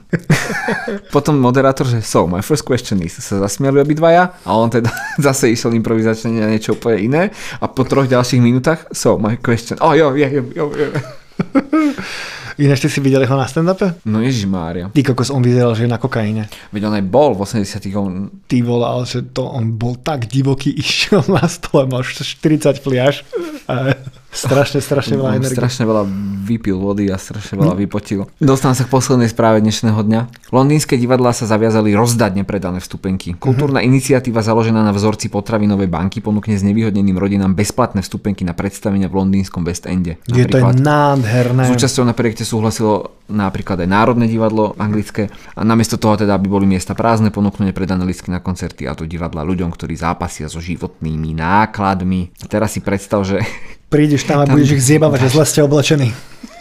Potom 1.14 1.34
moderátor, 1.42 1.90
že 1.90 1.98
so, 1.98 2.30
my 2.30 2.46
first 2.46 2.62
question 2.62 3.02
is, 3.02 3.18
sa 3.18 3.42
zasmiali 3.42 3.82
obidvaja 3.82 4.38
a 4.46 4.50
on 4.54 4.70
teda 4.70 4.94
zase 5.26 5.50
išiel 5.50 5.74
improvizačne 5.74 6.30
na 6.30 6.46
niečo 6.46 6.78
úplne 6.78 6.98
iné 7.02 7.22
a 7.58 7.66
po 7.66 7.82
troch 7.82 8.06
ďalších 8.06 8.38
minútach, 8.38 8.86
so, 8.94 9.18
my 9.18 9.34
question, 9.42 9.74
oh 9.82 9.98
jo, 9.98 10.14
jo, 10.14 10.30
jo, 10.30 10.44
jo, 10.54 10.66
jo. 10.70 11.25
Ináč 12.62 12.80
ty 12.80 12.88
si 12.88 13.04
videl 13.04 13.28
ho 13.28 13.36
na 13.36 13.44
stand-upe? 13.44 14.00
No 14.08 14.24
ježišmária. 14.24 14.88
Ty 14.88 15.12
kokos, 15.12 15.28
on 15.28 15.44
vyzeral, 15.44 15.76
že 15.76 15.84
je 15.84 15.92
na 15.92 16.00
kokaine. 16.00 16.48
Veď 16.72 16.88
on 16.88 16.96
aj 16.96 17.04
bol 17.04 17.36
v 17.36 17.44
80 17.44 17.84
on 18.00 18.32
Ty 18.48 18.64
vole, 18.64 18.86
ale 18.88 19.04
že 19.04 19.28
to 19.28 19.44
on 19.44 19.76
bol 19.76 20.00
tak 20.00 20.24
divoký, 20.24 20.72
išiel 20.82 21.20
na 21.28 21.44
stole, 21.52 21.84
mal 21.84 22.00
40 22.00 22.80
fliaž. 22.80 23.28
A 23.68 23.92
strašne, 24.36 24.78
strašne 24.84 25.16
veľa 25.16 25.40
energie. 25.40 25.56
strašne 25.56 25.88
veľa 25.88 26.04
vypil 26.46 26.76
vody 26.78 27.08
a 27.10 27.16
strašne 27.16 27.56
veľa 27.58 27.74
vypotil. 27.74 28.28
Dostávam 28.38 28.76
sa 28.76 28.84
k 28.84 28.92
poslednej 28.92 29.32
správe 29.32 29.64
dnešného 29.64 29.98
dňa. 29.98 30.20
Londýnske 30.52 30.94
divadlá 30.94 31.32
sa 31.32 31.48
zaviazali 31.48 31.96
rozdať 31.96 32.38
nepredané 32.38 32.78
vstupenky. 32.78 33.34
Kultúrna 33.34 33.82
iniciatíva 33.82 34.44
založená 34.44 34.84
na 34.84 34.92
vzorci 34.94 35.32
potravinovej 35.32 35.90
banky 35.90 36.22
ponúkne 36.22 36.54
znevýhodneným 36.54 37.16
rodinám 37.16 37.56
bezplatné 37.56 38.04
vstupenky 38.04 38.46
na 38.46 38.52
predstavenia 38.52 39.10
v 39.10 39.24
londýnskom 39.24 39.66
West 39.66 39.88
Ende. 39.88 40.20
Je 40.28 40.46
to 40.46 40.60
je 40.60 40.64
nádherné. 40.78 41.66
S 41.66 41.74
účasťou 41.74 42.04
na 42.06 42.14
projekte 42.14 42.46
súhlasilo 42.46 43.16
napríklad 43.26 43.82
aj 43.82 43.88
Národné 43.90 44.30
divadlo 44.30 44.78
anglické 44.78 45.26
a 45.58 45.66
namiesto 45.66 45.98
toho 45.98 46.14
teda, 46.14 46.38
aby 46.38 46.46
boli 46.46 46.66
miesta 46.68 46.94
prázdne, 46.94 47.34
ponúknú 47.34 47.66
nepredané 47.66 48.06
listky 48.06 48.30
na 48.30 48.38
koncerty 48.38 48.86
a 48.86 48.94
to 48.94 49.02
divadla 49.02 49.42
ľuďom, 49.42 49.74
ktorí 49.74 49.98
zápasia 49.98 50.46
so 50.46 50.62
životnými 50.62 51.34
nákladmi. 51.34 52.46
Teraz 52.46 52.78
si 52.78 52.80
predstav, 52.82 53.26
že 53.26 53.42
Prídeš 53.86 54.26
tam 54.26 54.42
a 54.42 54.46
Tam- 54.46 54.58
budeš 54.58 54.78
ich 54.78 54.82
zjebávať, 54.82 55.30
že 55.30 55.32
zle 55.38 55.44
ste 55.46 55.60
oblečení. 55.62 56.10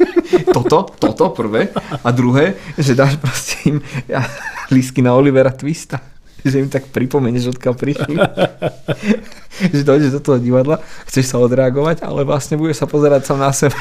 toto, 0.55 0.93
toto 0.97 1.25
prvé 1.33 1.73
a 2.03 2.09
druhé, 2.13 2.59
že 2.77 2.93
dáš 2.93 3.17
proste 3.17 3.55
im 3.65 3.77
ja, 4.05 4.21
lístky 4.69 5.01
na 5.01 5.17
Olivera 5.17 5.49
Twista. 5.49 6.01
že 6.45 6.61
im 6.61 6.69
tak 6.69 6.93
pripomenieš, 6.93 7.57
odkiaľ 7.57 7.73
prišli. 7.73 8.13
že 9.73 9.81
dojdeš 9.81 10.13
do 10.13 10.21
toho 10.21 10.37
divadla, 10.37 10.77
chceš 11.09 11.33
sa 11.33 11.41
odreagovať, 11.41 12.05
ale 12.05 12.21
vlastne 12.21 12.53
budeš 12.61 12.85
sa 12.85 12.87
pozerať 12.87 13.25
sám 13.25 13.41
na 13.41 13.49
seba. 13.49 13.77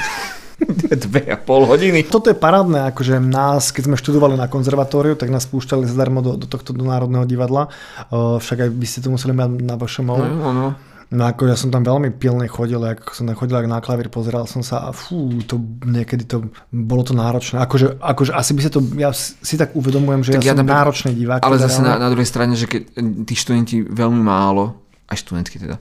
Dve 1.05 1.29
a 1.29 1.37
pol 1.37 1.67
hodiny. 1.67 2.07
Toto 2.07 2.31
je 2.31 2.39
parádne, 2.39 2.89
akože 2.89 3.19
nás, 3.19 3.75
keď 3.75 3.91
sme 3.91 3.97
študovali 3.99 4.39
na 4.39 4.47
konzervatóriu, 4.47 5.19
tak 5.19 5.29
nás 5.29 5.45
púšťali 5.51 5.85
zadarmo 5.85 6.23
do, 6.23 6.39
do 6.39 6.47
tohto 6.47 6.71
do 6.71 6.87
Národného 6.87 7.27
divadla. 7.27 7.69
Uh, 8.09 8.39
však 8.39 8.65
aj 8.65 8.71
by 8.71 8.87
ste 8.87 9.03
to 9.03 9.11
museli 9.11 9.35
mať 9.35 9.51
na 9.61 9.75
vašom 9.75 10.07
No, 10.15 10.51
no. 10.55 10.69
No 11.13 11.29
ako 11.29 11.51
ja 11.51 11.57
som 11.59 11.69
tam 11.69 11.85
veľmi 11.85 12.17
pilne 12.17 12.49
chodil, 12.49 12.81
ako 12.81 13.13
som 13.13 13.29
tam 13.29 13.37
chodil 13.37 13.61
na 13.69 13.81
klavír, 13.85 14.09
pozeral 14.09 14.49
som 14.49 14.65
sa 14.65 14.89
a 14.89 14.91
fú, 14.97 15.41
to 15.45 15.61
niekedy 15.85 16.25
to, 16.25 16.49
bolo 16.73 17.05
to 17.05 17.13
náročné. 17.13 17.61
Akože, 17.61 18.01
akože 18.01 18.33
asi 18.33 18.53
by 18.57 18.61
sa 18.65 18.71
to, 18.73 18.81
ja 18.97 19.11
si 19.15 19.55
tak 19.61 19.77
uvedomujem, 19.77 20.25
že 20.25 20.31
Tak 20.37 20.43
ja, 20.43 20.53
ja 20.53 20.57
som 20.57 20.65
napríklad- 20.65 20.81
náročný 20.81 21.11
divák. 21.13 21.41
Ale 21.45 21.57
zase 21.61 21.81
na, 21.85 22.01
na 22.01 22.09
druhej 22.09 22.29
strane, 22.29 22.55
že 22.57 22.67
keď 22.67 22.83
tí 23.29 23.35
študenti 23.37 23.85
veľmi 23.85 24.23
málo, 24.25 24.81
aj 25.05 25.21
študentky 25.21 25.61
teda, 25.61 25.77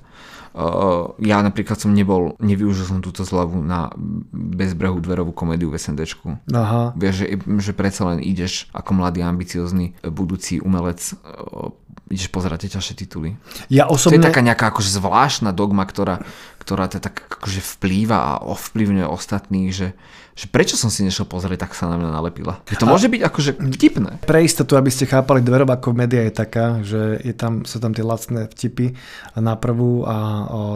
uh, 0.54 1.16
ja 1.18 1.40
napríklad 1.42 1.80
som 1.80 1.96
nebol, 1.96 2.36
nevyužil 2.44 2.86
som 2.86 3.00
túto 3.00 3.24
zľavu 3.26 3.64
na 3.64 3.90
bezbrehu 4.34 5.00
dverovú 5.02 5.34
komédiu 5.34 5.72
v 5.72 5.80
SNDčku. 5.80 6.38
Aha. 6.54 6.94
Vieš, 6.94 7.16
že, 7.24 7.26
že 7.40 7.72
predsa 7.74 8.12
len 8.14 8.20
ideš 8.22 8.68
ako 8.76 8.92
mladý, 9.00 9.24
ambiciózny, 9.26 9.96
budúci 10.06 10.60
umelec, 10.62 11.02
uh, 11.24 11.74
ideš 12.14 12.30
pozerať 12.30 12.70
tie 12.70 12.78
ťažšie 12.78 12.96
tituly. 13.02 13.30
Ja 13.74 13.90
To 13.90 13.98
osobne... 13.98 14.22
je 14.22 14.30
taká 14.30 14.46
nejaká 14.46 14.70
akože 14.70 14.94
zvláštna 14.94 15.50
dogma, 15.52 15.84
ktorá, 15.84 16.22
ktorá 16.64 16.88
to 16.88 17.04
tak 17.04 17.28
akože 17.28 17.60
vplýva 17.60 18.16
a 18.16 18.32
ovplyvňuje 18.48 19.04
ostatných, 19.04 19.76
že, 19.76 19.92
že 20.32 20.46
prečo 20.48 20.80
som 20.80 20.88
si 20.88 21.04
nešiel 21.04 21.28
pozrieť, 21.28 21.68
tak 21.68 21.76
sa 21.76 21.92
na 21.92 22.00
mňa 22.00 22.10
nalepila. 22.16 22.64
Že 22.72 22.80
to 22.80 22.88
môže 22.88 23.08
byť 23.12 23.22
akože 23.28 23.52
vtipné. 23.60 24.12
Pre 24.24 24.40
istotu, 24.40 24.80
aby 24.80 24.88
ste 24.88 25.04
chápali, 25.04 25.44
dverová 25.44 25.76
komédia 25.76 26.24
je 26.24 26.34
taká, 26.34 26.80
že 26.80 27.20
je 27.20 27.36
tam, 27.36 27.68
sú 27.68 27.84
tam 27.84 27.92
tie 27.92 28.08
lacné 28.08 28.48
vtipy 28.48 28.96
na 29.36 29.60
prvú 29.60 30.08
a 30.08 30.18
o, 30.18 30.26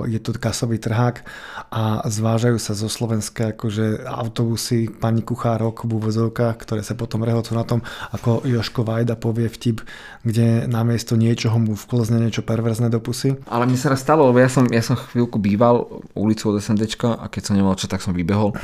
je 0.04 0.20
tu 0.20 0.36
kasový 0.36 0.76
trhák 0.76 1.24
a 1.72 2.04
zvážajú 2.04 2.60
sa 2.60 2.76
zo 2.76 2.92
Slovenska 2.92 3.56
akože 3.56 4.04
autobusy 4.04 4.92
pani 4.92 5.24
kuchárok 5.24 5.88
v 5.88 5.96
úvozovkách, 6.04 6.56
ktoré 6.60 6.82
sa 6.84 7.00
potom 7.00 7.24
rehocú 7.24 7.56
na 7.56 7.64
tom, 7.64 7.80
ako 8.12 8.44
Joško 8.44 8.84
Vajda 8.84 9.16
povie 9.16 9.48
vtip, 9.48 9.86
kde 10.26 10.66
namiesto 10.66 11.14
niečoho 11.14 11.56
mu 11.62 11.78
vklzne 11.78 12.20
niečo 12.20 12.42
perverzné 12.44 12.90
do 12.92 12.98
pusy. 12.98 13.38
Ale 13.46 13.70
mne 13.70 13.78
sa 13.78 13.94
raz 13.94 14.02
stalo, 14.02 14.26
lebo 14.28 14.42
ja 14.42 14.50
som, 14.50 14.66
ja 14.68 14.82
som 14.82 14.98
chvíľku 14.98 15.38
býval 15.38 15.77
ulicu 16.18 16.54
od 16.54 16.64
SNDčka 16.64 17.18
a 17.18 17.26
keď 17.30 17.42
som 17.52 17.54
nemal 17.54 17.78
čo, 17.78 17.86
tak 17.86 18.02
som 18.02 18.16
vybehol 18.16 18.56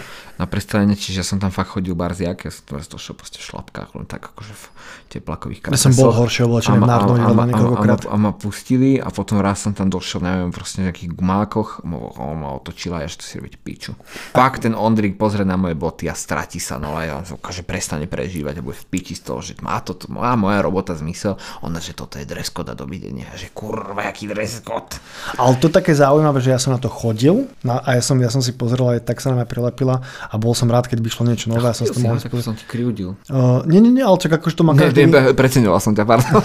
na 0.42 0.46
prestrelenie, 0.50 0.98
čiže 0.98 1.22
ja 1.22 1.26
som 1.26 1.38
tam 1.38 1.54
fakt 1.54 1.78
chodil 1.78 1.94
barziak, 1.94 2.48
ja 2.48 2.52
som 2.52 2.64
teraz 2.66 2.90
došiel 2.90 3.14
proste 3.18 3.38
v 3.40 3.46
šlapkách, 3.54 3.90
len 3.98 4.06
tak 4.10 4.34
akože 4.34 4.54
v 4.54 4.66
teplakových 5.14 5.70
Ja 5.70 5.80
som 5.80 5.94
bol 5.94 6.10
horšie 6.10 6.50
oblečený 6.50 6.82
v 6.82 6.90
Národnom 6.90 7.18
ma- 7.38 7.48
niekoľkokrát. 7.50 8.10
a, 8.10 8.16
ma 8.18 8.32
pustili 8.34 8.98
a 8.98 9.14
potom 9.14 9.38
raz 9.40 9.62
som 9.62 9.78
tam 9.78 9.88
došiel, 9.90 10.26
neviem, 10.26 10.50
proste 10.50 10.82
v 10.82 10.90
nejakých 10.90 11.10
gumákoch, 11.14 11.86
on 12.18 12.36
ma 12.42 12.58
otočila 12.58 13.06
ja 13.06 13.10
to 13.10 13.22
si 13.22 13.38
robiť 13.38 13.54
piču. 13.62 13.92
Pak 14.34 14.64
ten 14.64 14.74
Ondrik 14.74 15.20
pozrie 15.20 15.46
na 15.46 15.60
moje 15.60 15.78
boty 15.78 16.10
a 16.10 16.16
stratí 16.18 16.58
sa, 16.58 16.82
no 16.82 16.98
a 16.98 17.06
ja 17.06 17.16
som 17.22 17.38
že 17.54 17.62
prestane 17.62 18.10
prežívať 18.10 18.58
a 18.58 18.66
bude 18.66 18.74
v 18.74 18.88
piči 18.90 19.14
z 19.14 19.22
toho, 19.30 19.40
že 19.46 19.54
má, 19.62 19.78
to, 19.86 19.94
má 20.10 20.34
moja 20.34 20.66
robota 20.66 20.98
zmysel, 20.98 21.38
ona, 21.62 21.78
že 21.78 21.94
toto 21.94 22.18
je 22.18 22.26
dress 22.26 22.50
code 22.50 22.74
a 22.74 22.76
dovidenia, 22.78 23.30
že 23.38 23.54
kurva, 23.54 24.10
aký 24.10 24.26
dress 24.26 24.64
code. 24.66 24.98
Ale 25.38 25.54
to 25.62 25.70
také 25.70 25.94
zaujímavé, 25.94 26.42
že 26.42 26.50
ja 26.50 26.58
som 26.58 26.74
na 26.74 26.82
to 26.82 26.90
chodil 27.04 27.52
na, 27.68 27.84
a 27.84 28.00
ja 28.00 28.02
som, 28.02 28.16
ja 28.24 28.32
som 28.32 28.40
si 28.40 28.56
pozrel 28.56 28.96
aj 28.96 29.04
tak 29.04 29.20
sa 29.20 29.36
na 29.36 29.44
mňa 29.44 29.48
prilepila 29.52 30.00
a 30.04 30.36
bol 30.40 30.56
som 30.56 30.72
rád, 30.72 30.88
keď 30.88 31.04
vyšlo 31.04 31.28
niečo 31.28 31.52
nové 31.52 31.68
a 31.68 31.76
som 31.76 31.84
si 31.84 31.92
to 31.92 32.00
mohol 32.00 32.16
tak 32.16 32.32
som 32.40 32.56
ti 32.56 32.64
kryudil. 32.64 33.20
Uh, 33.28 33.60
nie, 33.68 33.84
nie, 33.84 33.92
nie, 33.92 34.06
ale 34.06 34.16
čak 34.16 34.40
akože 34.40 34.56
to 34.56 34.64
má 34.64 34.72
Ne, 34.72 34.88
každý, 34.90 35.12
preceňoval 35.36 35.80
som 35.84 35.92
ťa, 35.92 36.04
pardon. 36.08 36.34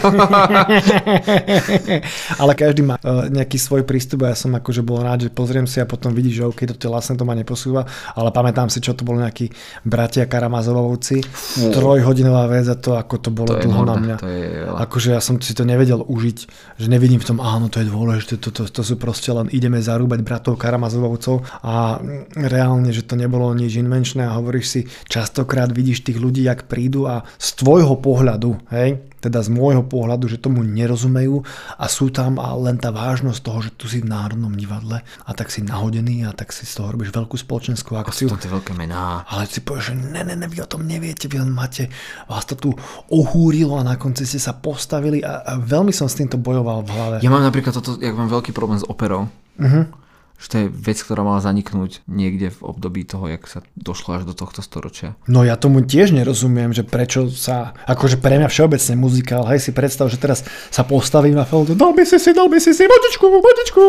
ale 2.42 2.52
každý 2.58 2.82
má 2.82 2.98
uh, 2.98 3.30
nejaký 3.30 3.56
svoj 3.56 3.86
prístup 3.86 4.26
a 4.26 4.34
ja 4.34 4.36
som 4.36 4.50
akože 4.58 4.82
bol 4.82 4.98
rád, 5.00 5.28
že 5.28 5.30
pozriem 5.30 5.64
si 5.70 5.78
a 5.78 5.86
potom 5.86 6.10
vidíš, 6.10 6.42
že 6.42 6.44
OK, 6.50 6.60
to 6.74 6.90
vlastne 6.90 7.14
to 7.14 7.22
ma 7.22 7.38
neposúva, 7.38 7.86
ale 8.18 8.34
pamätám 8.34 8.66
si, 8.66 8.82
čo 8.82 8.98
to 8.98 9.06
bolo 9.06 9.22
nejakí 9.22 9.54
bratia 9.86 10.26
Karamazovovci, 10.26 11.22
trojhodinová 11.70 12.50
vec 12.50 12.66
a 12.66 12.74
to 12.74 12.98
ako 12.98 13.14
to 13.22 13.30
bolo 13.30 13.54
To 13.54 13.62
dlho 13.62 13.82
na 13.86 13.94
morda, 13.94 14.02
mňa. 14.02 14.16
to 14.18 14.28
je. 14.28 14.46
Akože 14.66 15.08
ja 15.14 15.20
som 15.22 15.38
si 15.38 15.54
to 15.54 15.62
nevedel 15.62 16.02
užiť, 16.02 16.38
že 16.80 16.86
nevidím 16.90 17.22
v 17.22 17.26
tom, 17.34 17.38
áno, 17.38 17.70
to 17.70 17.78
je 17.82 17.86
dôležité, 17.86 18.34
to, 18.40 18.50
to, 18.50 18.66
to 18.66 18.82
sú 18.82 18.98
proste 18.98 19.30
len 19.30 19.46
ideme 19.52 19.78
zarúbať 19.78 20.20
bratov 20.48 20.56
Karamazovcov 20.56 21.44
a 21.60 22.00
reálne, 22.32 22.88
že 22.88 23.04
to 23.04 23.20
nebolo 23.20 23.52
nič 23.52 23.76
invenčné 23.76 24.24
a 24.24 24.40
hovoríš 24.40 24.66
si, 24.66 24.80
častokrát 25.04 25.68
vidíš 25.68 26.08
tých 26.08 26.16
ľudí, 26.16 26.48
jak 26.48 26.64
prídu 26.64 27.04
a 27.04 27.28
z 27.36 27.60
tvojho 27.60 28.00
pohľadu, 28.00 28.56
hej, 28.72 29.04
teda 29.20 29.42
z 29.44 29.50
môjho 29.52 29.84
pohľadu, 29.84 30.30
že 30.30 30.40
tomu 30.40 30.64
nerozumejú 30.64 31.42
a 31.76 31.84
sú 31.90 32.08
tam 32.08 32.38
a 32.38 32.54
len 32.56 32.78
tá 32.78 32.94
vážnosť 32.94 33.40
toho, 33.42 33.58
že 33.60 33.70
tu 33.74 33.84
si 33.90 34.00
v 34.00 34.08
Národnom 34.08 34.54
divadle 34.54 35.02
a 35.02 35.30
tak 35.36 35.52
si 35.52 35.60
nahodený 35.60 36.24
a 36.24 36.32
tak 36.32 36.54
si 36.54 36.64
z 36.64 36.80
toho 36.80 36.94
robíš 36.94 37.12
veľkú 37.12 37.34
spoločenskú 37.34 37.98
akciu. 37.98 38.30
To 38.30 38.38
tie 38.38 38.48
veľké 38.48 38.72
mená. 38.78 39.26
Ale 39.26 39.50
si 39.50 39.60
povieš, 39.60 39.92
že 39.92 39.94
ne, 39.98 40.22
ne, 40.22 40.38
ne, 40.38 40.46
vy 40.46 40.62
o 40.62 40.70
tom 40.70 40.86
neviete, 40.86 41.26
vy 41.26 41.42
len 41.42 41.50
máte, 41.50 41.90
vás 42.30 42.46
to 42.46 42.54
tu 42.54 42.70
ohúrilo 43.10 43.76
a 43.76 43.82
na 43.82 43.98
konci 43.98 44.24
ste 44.24 44.38
sa 44.38 44.54
postavili 44.54 45.20
a, 45.20 45.42
a 45.42 45.52
veľmi 45.58 45.90
som 45.90 46.06
s 46.06 46.16
týmto 46.16 46.38
bojoval 46.38 46.86
v 46.86 46.90
hlave. 46.94 47.16
Ja 47.20 47.30
mám 47.34 47.42
napríklad 47.42 47.74
toto, 47.74 47.98
ja 47.98 48.14
mám 48.14 48.30
veľký 48.30 48.54
problém 48.54 48.78
s 48.78 48.86
operou. 48.86 49.26
Mhm. 49.58 50.07
Že 50.38 50.46
to 50.46 50.54
je 50.54 50.66
vec, 50.70 50.98
ktorá 51.02 51.26
mala 51.26 51.42
zaniknúť 51.42 52.06
niekde 52.06 52.54
v 52.54 52.60
období 52.62 53.02
toho, 53.02 53.26
jak 53.26 53.42
sa 53.50 53.58
došlo 53.74 54.18
až 54.18 54.22
do 54.22 54.38
tohto 54.38 54.62
storočia. 54.62 55.18
No 55.26 55.42
ja 55.42 55.58
tomu 55.58 55.82
tiež 55.82 56.14
nerozumiem, 56.14 56.70
že 56.70 56.86
prečo 56.86 57.26
sa, 57.26 57.74
akože 57.90 58.22
pre 58.22 58.38
mňa 58.38 58.46
všeobecne 58.46 58.94
muzikál, 58.94 59.42
hej 59.50 59.58
si 59.58 59.74
predstav, 59.74 60.06
že 60.06 60.14
teraz 60.14 60.46
sa 60.70 60.86
postavím 60.86 61.34
na 61.34 61.42
feldu, 61.42 61.74
dal 61.74 61.90
by 61.90 62.06
si 62.06 62.22
si, 62.22 62.30
dal 62.30 62.46
by 62.46 62.62
si 62.62 62.70
si, 62.70 62.86
vodičku, 62.86 63.26
vodičku, 63.26 63.82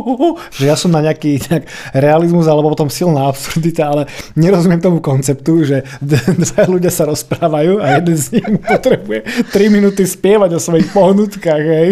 že 0.58 0.64
ja 0.66 0.74
som 0.74 0.90
na 0.90 0.98
nejaký 0.98 1.46
nejak 1.46 1.64
realizmus 1.94 2.50
alebo 2.50 2.74
potom 2.74 2.90
silná 2.90 3.30
absurdita, 3.30 3.86
ale 3.86 4.02
nerozumiem 4.34 4.82
tomu 4.82 4.98
konceptu, 4.98 5.62
že 5.62 5.86
dva 6.42 6.64
ľudia 6.66 6.90
sa 6.90 7.06
rozprávajú 7.06 7.78
a 7.78 8.02
jeden 8.02 8.18
z 8.18 8.42
nich 8.42 8.48
potrebuje 8.66 9.46
3 9.54 9.70
minúty 9.70 10.02
spievať 10.10 10.58
o 10.58 10.60
svojich 10.60 10.90
pohnutkách, 10.90 11.62
hej. 11.62 11.88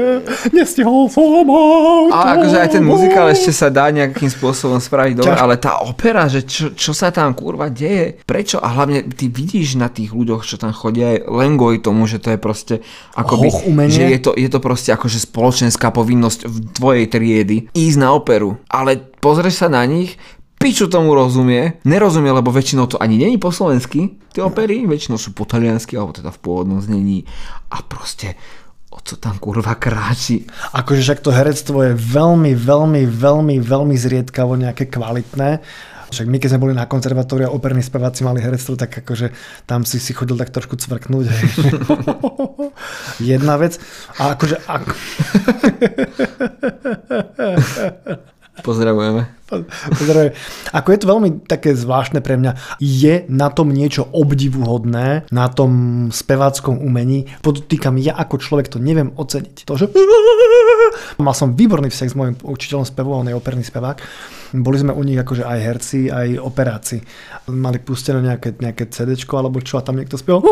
Nestihol 0.56 1.06
som 1.06 1.46
A 2.10 2.34
akože 2.34 2.56
aj 2.58 2.70
ten 2.74 2.82
muzikál 2.82 3.35
ešte 3.36 3.52
sa 3.52 3.68
dá 3.68 3.92
nejakým 3.92 4.32
spôsobom 4.32 4.80
spraviť 4.80 5.20
dobre, 5.20 5.36
ale 5.36 5.60
tá 5.60 5.84
opera, 5.84 6.26
že 6.26 6.48
čo, 6.48 6.72
čo 6.72 6.96
sa 6.96 7.12
tam 7.12 7.36
kurva 7.36 7.68
deje, 7.68 8.18
prečo? 8.24 8.56
A 8.58 8.72
hlavne 8.72 9.04
ty 9.12 9.28
vidíš 9.28 9.76
na 9.76 9.92
tých 9.92 10.16
ľuďoch, 10.16 10.42
čo 10.42 10.56
tam 10.56 10.72
chodia 10.72 11.20
len 11.20 11.60
kvôli 11.60 11.78
tomu, 11.78 12.08
že 12.08 12.18
to 12.18 12.32
je 12.32 12.38
proste 12.40 12.74
akoby, 13.14 13.52
že 13.92 14.02
je 14.16 14.18
to, 14.18 14.32
je 14.32 14.48
to 14.48 14.58
proste 14.58 14.90
akože 14.90 15.22
spoločenská 15.28 15.92
povinnosť 15.92 16.40
v 16.48 16.56
tvojej 16.72 17.06
triedy 17.06 17.56
ísť 17.76 17.98
na 18.00 18.16
operu, 18.16 18.56
ale 18.72 18.98
pozrieš 19.20 19.62
sa 19.62 19.68
na 19.68 19.84
nich, 19.84 20.16
piču 20.56 20.88
tomu 20.88 21.12
rozumie, 21.12 21.78
nerozumie, 21.84 22.32
lebo 22.32 22.48
väčšinou 22.50 22.88
to 22.88 22.96
ani 22.98 23.20
není 23.20 23.36
po 23.36 23.52
slovensky, 23.52 24.16
tie 24.32 24.42
opery, 24.42 24.88
väčšinou 24.88 25.20
sú 25.20 25.36
po 25.36 25.44
taliansky, 25.44 25.94
alebo 25.94 26.16
teda 26.16 26.32
v 26.32 26.42
pôvodnom 26.42 26.80
znení. 26.80 27.28
A 27.72 27.84
proste 27.84 28.34
o 29.06 29.14
co 29.14 29.22
tam 29.22 29.38
kurva 29.38 29.78
kráči. 29.78 30.42
Akože 30.74 30.98
však 31.06 31.22
to 31.22 31.30
herectvo 31.30 31.78
je 31.86 31.94
veľmi, 31.94 32.58
veľmi, 32.58 33.06
veľmi, 33.06 33.62
veľmi 33.62 33.94
zriedkavo 33.94 34.58
nejaké 34.58 34.90
kvalitné. 34.90 35.62
Však 36.10 36.26
my, 36.26 36.42
keď 36.42 36.48
sme 36.50 36.62
boli 36.66 36.74
na 36.74 36.90
konzervatóriu 36.90 37.46
a 37.46 37.54
operní 37.54 37.86
speváci 37.86 38.26
mali 38.26 38.42
herectvo, 38.42 38.74
tak 38.74 39.06
akože 39.06 39.30
tam 39.62 39.86
si 39.86 40.02
si 40.02 40.10
chodil 40.10 40.34
tak 40.34 40.50
trošku 40.50 40.74
cvrknúť. 40.74 41.26
Hej. 41.30 41.46
Jedna 43.38 43.54
vec. 43.62 43.78
A 44.18 44.34
akože... 44.34 44.58
Ak... 44.66 44.90
Pozdravujeme. 48.66 49.30
Pozdravujem. 49.94 50.34
Ako 50.74 50.88
je 50.90 50.98
to 50.98 51.06
veľmi 51.06 51.30
také 51.46 51.70
zvláštne 51.78 52.18
pre 52.18 52.34
mňa, 52.34 52.82
je 52.82 53.22
na 53.30 53.46
tom 53.54 53.70
niečo 53.70 54.02
obdivuhodné, 54.10 55.30
na 55.30 55.46
tom 55.46 55.70
speváckom 56.10 56.82
umení. 56.82 57.30
Podotýkam, 57.46 57.94
ja 58.02 58.18
ako 58.18 58.42
človek 58.42 58.66
to 58.66 58.82
neviem 58.82 59.14
oceniť. 59.14 59.62
To, 59.70 59.78
že... 59.78 59.86
Mal 61.22 61.34
som 61.38 61.54
výborný 61.54 61.94
vzťah 61.94 62.10
s 62.10 62.18
môjim 62.18 62.34
učiteľom 62.42 62.82
spevu, 62.90 63.14
on 63.14 63.30
je 63.30 63.38
operný 63.38 63.62
spevák. 63.62 64.02
Boli 64.62 64.76
sme 64.80 64.92
u 64.96 65.02
nich 65.04 65.18
akože 65.20 65.44
aj 65.44 65.58
herci, 65.60 66.00
aj 66.08 66.40
operáci. 66.40 67.02
Mali 67.52 67.78
pustené 67.82 68.24
nejaké, 68.24 68.56
nejaké 68.56 68.88
CDčko 68.88 69.36
alebo 69.36 69.60
čo 69.60 69.76
a 69.78 69.84
tam 69.84 70.00
niekto 70.00 70.16
spieval. 70.16 70.42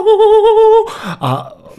A 1.21 1.31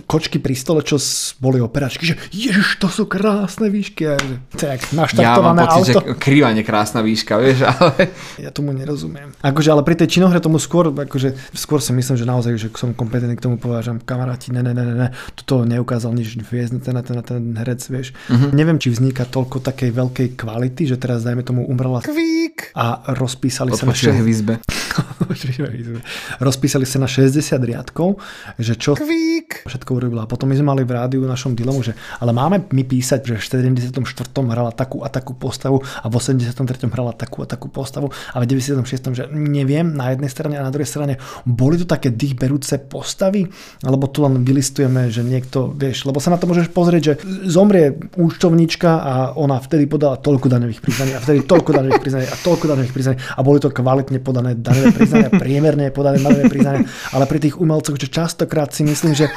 kočky 0.04 0.44
pri 0.44 0.56
stole, 0.60 0.84
čo 0.84 1.00
boli 1.40 1.64
operáčky, 1.64 2.04
že 2.12 2.16
ježiš, 2.36 2.84
to 2.84 2.92
sú 2.92 3.08
krásne 3.08 3.72
výšky. 3.72 4.04
A 4.12 4.16
že, 4.20 4.36
tak, 4.60 4.80
Ja 4.84 4.92
mám 4.92 5.00
naštartované 5.08 5.62
pocit, 5.72 5.96
auto. 5.96 6.04
že 6.04 6.20
krývanie 6.20 6.64
krásna 6.68 7.00
výška, 7.00 7.40
vieš, 7.40 7.64
ale... 7.64 8.12
Ja 8.36 8.52
tomu 8.52 8.76
nerozumiem. 8.76 9.32
Akože, 9.40 9.72
ale 9.72 9.88
pri 9.88 9.96
tej 9.96 10.20
činohre 10.20 10.44
tomu 10.44 10.60
skôr, 10.60 10.92
akože, 10.92 11.56
skôr 11.56 11.80
si 11.80 11.96
myslím, 11.96 12.16
že 12.20 12.26
naozaj, 12.28 12.52
že 12.60 12.68
som 12.76 12.92
kompetentný 12.92 13.40
k 13.40 13.46
tomu 13.48 13.56
povážam. 13.56 14.04
Kamaráti, 14.04 14.52
ne, 14.52 14.60
ne, 14.60 14.76
ne, 14.76 14.84
ne, 14.84 14.96
ne, 14.96 15.08
toto 15.40 15.64
neukázal 15.64 16.12
nič 16.12 16.36
hviezdne, 16.44 16.84
ten, 16.84 17.00
ten, 17.00 17.16
ten 17.24 17.42
herec, 17.56 17.80
vieš. 17.88 18.12
Mhm. 18.28 18.52
Neviem, 18.52 18.78
či 18.82 18.92
vzniká 18.92 19.24
toľko 19.24 19.64
takej 19.64 19.96
veľkej 19.96 20.28
kvality, 20.36 20.92
že 20.92 21.00
teraz 21.00 21.24
dajme 21.24 21.42
tomu 21.48 21.64
umrela 21.64 22.04
Kvík 22.16 22.72
a 22.80 23.12
rozpísali 23.12 23.76
sa 23.76 23.84
na 23.84 23.92
Odpočuje 23.92 24.24
v 24.24 24.32
60 24.32 24.36
izbe. 24.40 24.54
rozpísali 26.48 26.86
sa 26.88 26.98
na 27.02 27.10
60 27.10 27.56
riadkov, 27.60 28.20
že 28.60 28.76
čo 28.76 28.96
Kvík 28.96 29.68
všetko 29.68 29.92
urobila. 29.98 30.30
Potom 30.30 30.50
my 30.50 30.56
sme 30.56 30.72
mali 30.72 30.84
v 30.84 30.92
rádiu 30.96 31.22
v 31.24 31.30
našom 31.30 31.54
dilomu, 31.54 31.84
že 31.84 31.98
ale 32.20 32.32
máme 32.32 32.70
my 32.72 32.84
písať, 32.84 33.26
že 33.26 33.36
v 33.36 33.70
74. 33.70 34.02
hrala 34.32 34.72
takú 34.72 35.02
a 35.04 35.10
takú 35.12 35.34
postavu 35.36 35.82
a 35.82 36.06
v 36.08 36.14
83. 36.16 36.88
hrala 36.92 37.12
takú 37.14 37.44
a 37.44 37.48
takú 37.48 37.68
postavu 37.68 38.12
a 38.34 38.38
v 38.40 38.44
96. 38.48 39.16
že 39.16 39.24
neviem 39.32 39.92
na 39.92 40.14
jednej 40.14 40.30
strane 40.32 40.56
a 40.60 40.64
na 40.64 40.72
druhej 40.72 40.88
strane 40.88 41.20
boli 41.44 41.80
to 41.80 41.86
také 41.88 42.12
dýchberúce 42.12 42.78
postavy, 42.88 43.48
alebo 43.84 44.08
tu 44.08 44.24
len 44.24 44.42
vylistujeme, 44.42 45.10
že 45.12 45.22
niekto, 45.26 45.72
vieš, 45.74 46.06
lebo 46.08 46.22
sa 46.22 46.34
na 46.34 46.40
to 46.40 46.48
môžeš 46.48 46.72
pozrieť, 46.72 47.02
že 47.02 47.14
zomrie 47.48 47.96
účtovníčka 48.16 48.90
a 49.02 49.14
ona 49.36 49.60
vtedy 49.60 49.90
podala 49.90 50.20
toľko 50.20 50.48
daňových 50.52 50.82
priznaní 50.82 51.12
a 51.18 51.20
vtedy 51.22 51.44
toľko 51.46 51.72
daňových 51.74 52.02
priznaní 52.02 52.28
a 52.28 52.36
toľko 52.40 52.66
daňových 52.72 52.94
priznaní 52.94 53.18
a 53.18 53.40
boli 53.42 53.60
to 53.62 53.70
kvalitne 53.72 54.20
podané 54.22 54.58
daňové 54.58 54.85
priznania, 54.92 55.30
priemerne 55.34 55.90
podané 55.90 56.22
daňové 56.22 56.46
priznania, 56.52 56.86
ale 57.14 57.26
pri 57.26 57.40
tých 57.42 57.56
umelcoch, 57.58 57.98
že 57.98 58.12
častokrát 58.12 58.74
si 58.74 58.86
myslím, 58.86 59.16
že 59.16 59.30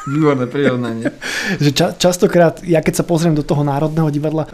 Výborné 0.00 0.48
prirovnanie. 0.48 1.12
že 1.64 1.70
ča, 1.76 1.92
častokrát, 1.92 2.64
ja 2.64 2.80
keď 2.80 3.04
sa 3.04 3.04
pozriem 3.04 3.36
do 3.36 3.44
toho 3.44 3.60
Národného 3.60 4.08
divadla, 4.08 4.48
e, 4.48 4.50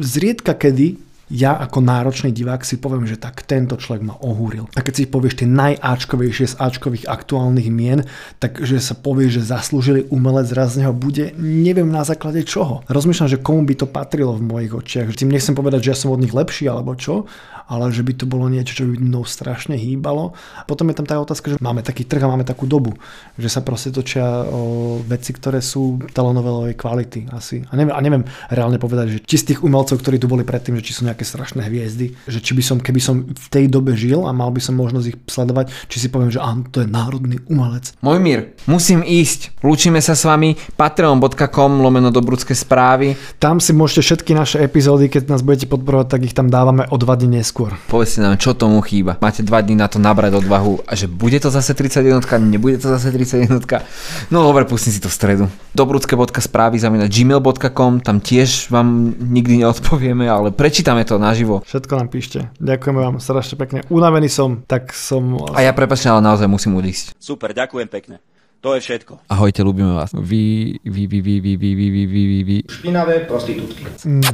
zriedka 0.00 0.56
kedy 0.56 0.96
ja 1.26 1.58
ako 1.58 1.82
náročný 1.82 2.30
divák 2.30 2.62
si 2.62 2.78
poviem, 2.78 3.02
že 3.02 3.18
tak 3.18 3.42
tento 3.42 3.74
človek 3.74 4.02
ma 4.06 4.14
ohúril. 4.22 4.70
A 4.78 4.80
keď 4.82 4.94
si 4.94 5.10
povieš 5.10 5.42
tie 5.42 5.48
najáčkovejšie 5.50 6.54
z 6.54 6.58
áčkových 6.62 7.10
aktuálnych 7.10 7.66
mien, 7.66 8.06
takže 8.38 8.78
sa 8.78 8.94
povie, 8.94 9.26
že 9.26 9.42
zaslúžili 9.42 10.06
umelec 10.06 10.54
raz 10.54 10.78
z 10.78 10.86
neho 10.86 10.94
bude, 10.94 11.34
neviem 11.34 11.90
na 11.90 12.06
základe 12.06 12.46
čoho. 12.46 12.86
Rozmýšľam, 12.86 13.26
že 13.26 13.42
komu 13.42 13.66
by 13.66 13.74
to 13.74 13.90
patrilo 13.90 14.38
v 14.38 14.46
mojich 14.46 14.70
očiach. 14.70 15.18
Tým 15.18 15.34
nechcem 15.34 15.58
povedať, 15.58 15.90
že 15.90 15.90
ja 15.90 15.98
som 15.98 16.14
od 16.14 16.22
nich 16.22 16.30
lepší 16.30 16.70
alebo 16.70 16.94
čo, 16.94 17.26
ale 17.66 17.90
že 17.90 18.06
by 18.06 18.12
to 18.14 18.24
bolo 18.30 18.46
niečo, 18.46 18.82
čo 18.82 18.84
by 18.86 18.98
mnou 18.98 19.26
strašne 19.26 19.74
hýbalo. 19.74 20.32
Potom 20.70 20.86
je 20.90 20.96
tam 20.96 21.06
tá 21.06 21.18
otázka, 21.18 21.54
že 21.54 21.58
máme 21.58 21.82
taký 21.82 22.06
trh 22.06 22.22
a 22.22 22.30
máme 22.30 22.46
takú 22.46 22.64
dobu, 22.70 22.94
že 23.34 23.50
sa 23.50 23.60
proste 23.62 23.90
točia 23.90 24.46
o 24.46 24.96
veci, 25.02 25.34
ktoré 25.34 25.58
sú 25.58 25.98
telenovelovej 26.14 26.78
kvality 26.78 27.30
asi. 27.34 27.66
A 27.66 27.74
neviem, 27.74 27.94
a 27.94 28.00
neviem 28.00 28.24
reálne 28.50 28.78
povedať, 28.78 29.06
že 29.10 29.18
či 29.26 29.36
z 29.42 29.46
tých 29.54 29.60
umelcov, 29.66 29.98
ktorí 29.98 30.22
tu 30.22 30.30
boli 30.30 30.46
predtým, 30.46 30.78
že 30.78 30.86
či 30.86 30.92
sú 30.94 31.02
nejaké 31.04 31.26
strašné 31.26 31.66
hviezdy, 31.66 32.14
že 32.30 32.38
či 32.38 32.54
by 32.54 32.62
som, 32.62 32.76
keby 32.78 33.00
som 33.02 33.26
v 33.26 33.46
tej 33.50 33.66
dobe 33.66 33.98
žil 33.98 34.22
a 34.24 34.30
mal 34.30 34.54
by 34.54 34.62
som 34.62 34.78
možnosť 34.78 35.06
ich 35.10 35.18
sledovať, 35.26 35.74
či 35.90 35.98
si 35.98 36.08
poviem, 36.08 36.30
že 36.30 36.38
áno, 36.38 36.62
to 36.70 36.86
je 36.86 36.88
národný 36.88 37.42
umelec. 37.50 37.98
Môj 38.00 38.18
mír, 38.22 38.54
musím 38.70 39.02
ísť. 39.02 39.58
Lúčime 39.66 39.98
sa 39.98 40.14
s 40.14 40.22
vami 40.22 40.54
patreon.com 40.78 41.82
lomeno 41.82 42.14
dobrudské 42.14 42.54
správy. 42.54 43.18
Tam 43.42 43.58
si 43.58 43.74
môžete 43.74 44.06
všetky 44.06 44.32
naše 44.38 44.62
epizódy, 44.62 45.10
keď 45.10 45.34
nás 45.34 45.42
budete 45.42 45.66
podporovať, 45.66 46.06
tak 46.06 46.20
ich 46.22 46.36
tam 46.36 46.46
dávame 46.46 46.86
o 46.86 46.96
dva 47.00 47.18
dní 47.18 47.40
neskôr. 47.40 47.55
Povedzte 47.64 48.20
nám, 48.20 48.36
čo 48.36 48.52
tomu 48.52 48.84
chýba. 48.84 49.16
Máte 49.24 49.40
dva 49.40 49.64
dní 49.64 49.72
na 49.72 49.88
to 49.88 49.96
nabrať 49.96 50.44
odvahu 50.44 50.84
a 50.84 50.92
že 50.92 51.08
bude 51.08 51.40
to 51.40 51.48
zase 51.48 51.72
31, 51.72 52.20
nebude 52.44 52.76
to 52.76 52.92
zase 52.92 53.08
31. 53.08 53.56
No 54.28 54.44
dobre, 54.44 54.68
pustím 54.68 54.92
si 54.92 55.00
to 55.00 55.08
v 55.08 55.16
stredu. 55.16 55.44
Dobrudské.správy 55.72 56.76
zamena 56.76 57.08
gmail.com, 57.08 58.04
tam 58.04 58.16
tiež 58.20 58.68
vám 58.68 59.16
nikdy 59.16 59.64
neodpovieme, 59.64 60.28
ale 60.28 60.52
prečítame 60.52 61.08
to 61.08 61.16
naživo. 61.16 61.64
Všetko 61.64 61.92
nám 61.96 62.08
píšte. 62.12 62.52
Ďakujeme 62.60 63.00
vám 63.00 63.16
strašne 63.22 63.56
pekne. 63.56 63.78
Unavený 63.88 64.28
som, 64.28 64.60
tak 64.68 64.92
som... 64.92 65.40
A 65.56 65.64
ja 65.64 65.72
prepačte, 65.72 66.12
ale 66.12 66.20
naozaj 66.20 66.50
musím 66.50 66.76
odísť. 66.76 67.16
Super, 67.16 67.56
ďakujem 67.56 67.88
pekne. 67.88 68.20
To 68.64 68.74
je 68.74 68.82
všetko. 68.82 69.30
Ahojte, 69.30 69.62
ľúbime 69.62 69.94
vás. 69.94 70.10
Vy, 70.10 70.74
vy, 70.82 71.04
vy, 71.06 71.18
vy, 71.22 71.34
vy, 71.38 71.52
vy, 71.54 71.70
vy, 71.76 71.86
vy, 71.86 72.04
vy, 72.26 72.40
vy. 72.42 72.58
Špinavé 72.66 73.22
prostitútky. 73.28 73.86
Mm. 74.02 74.26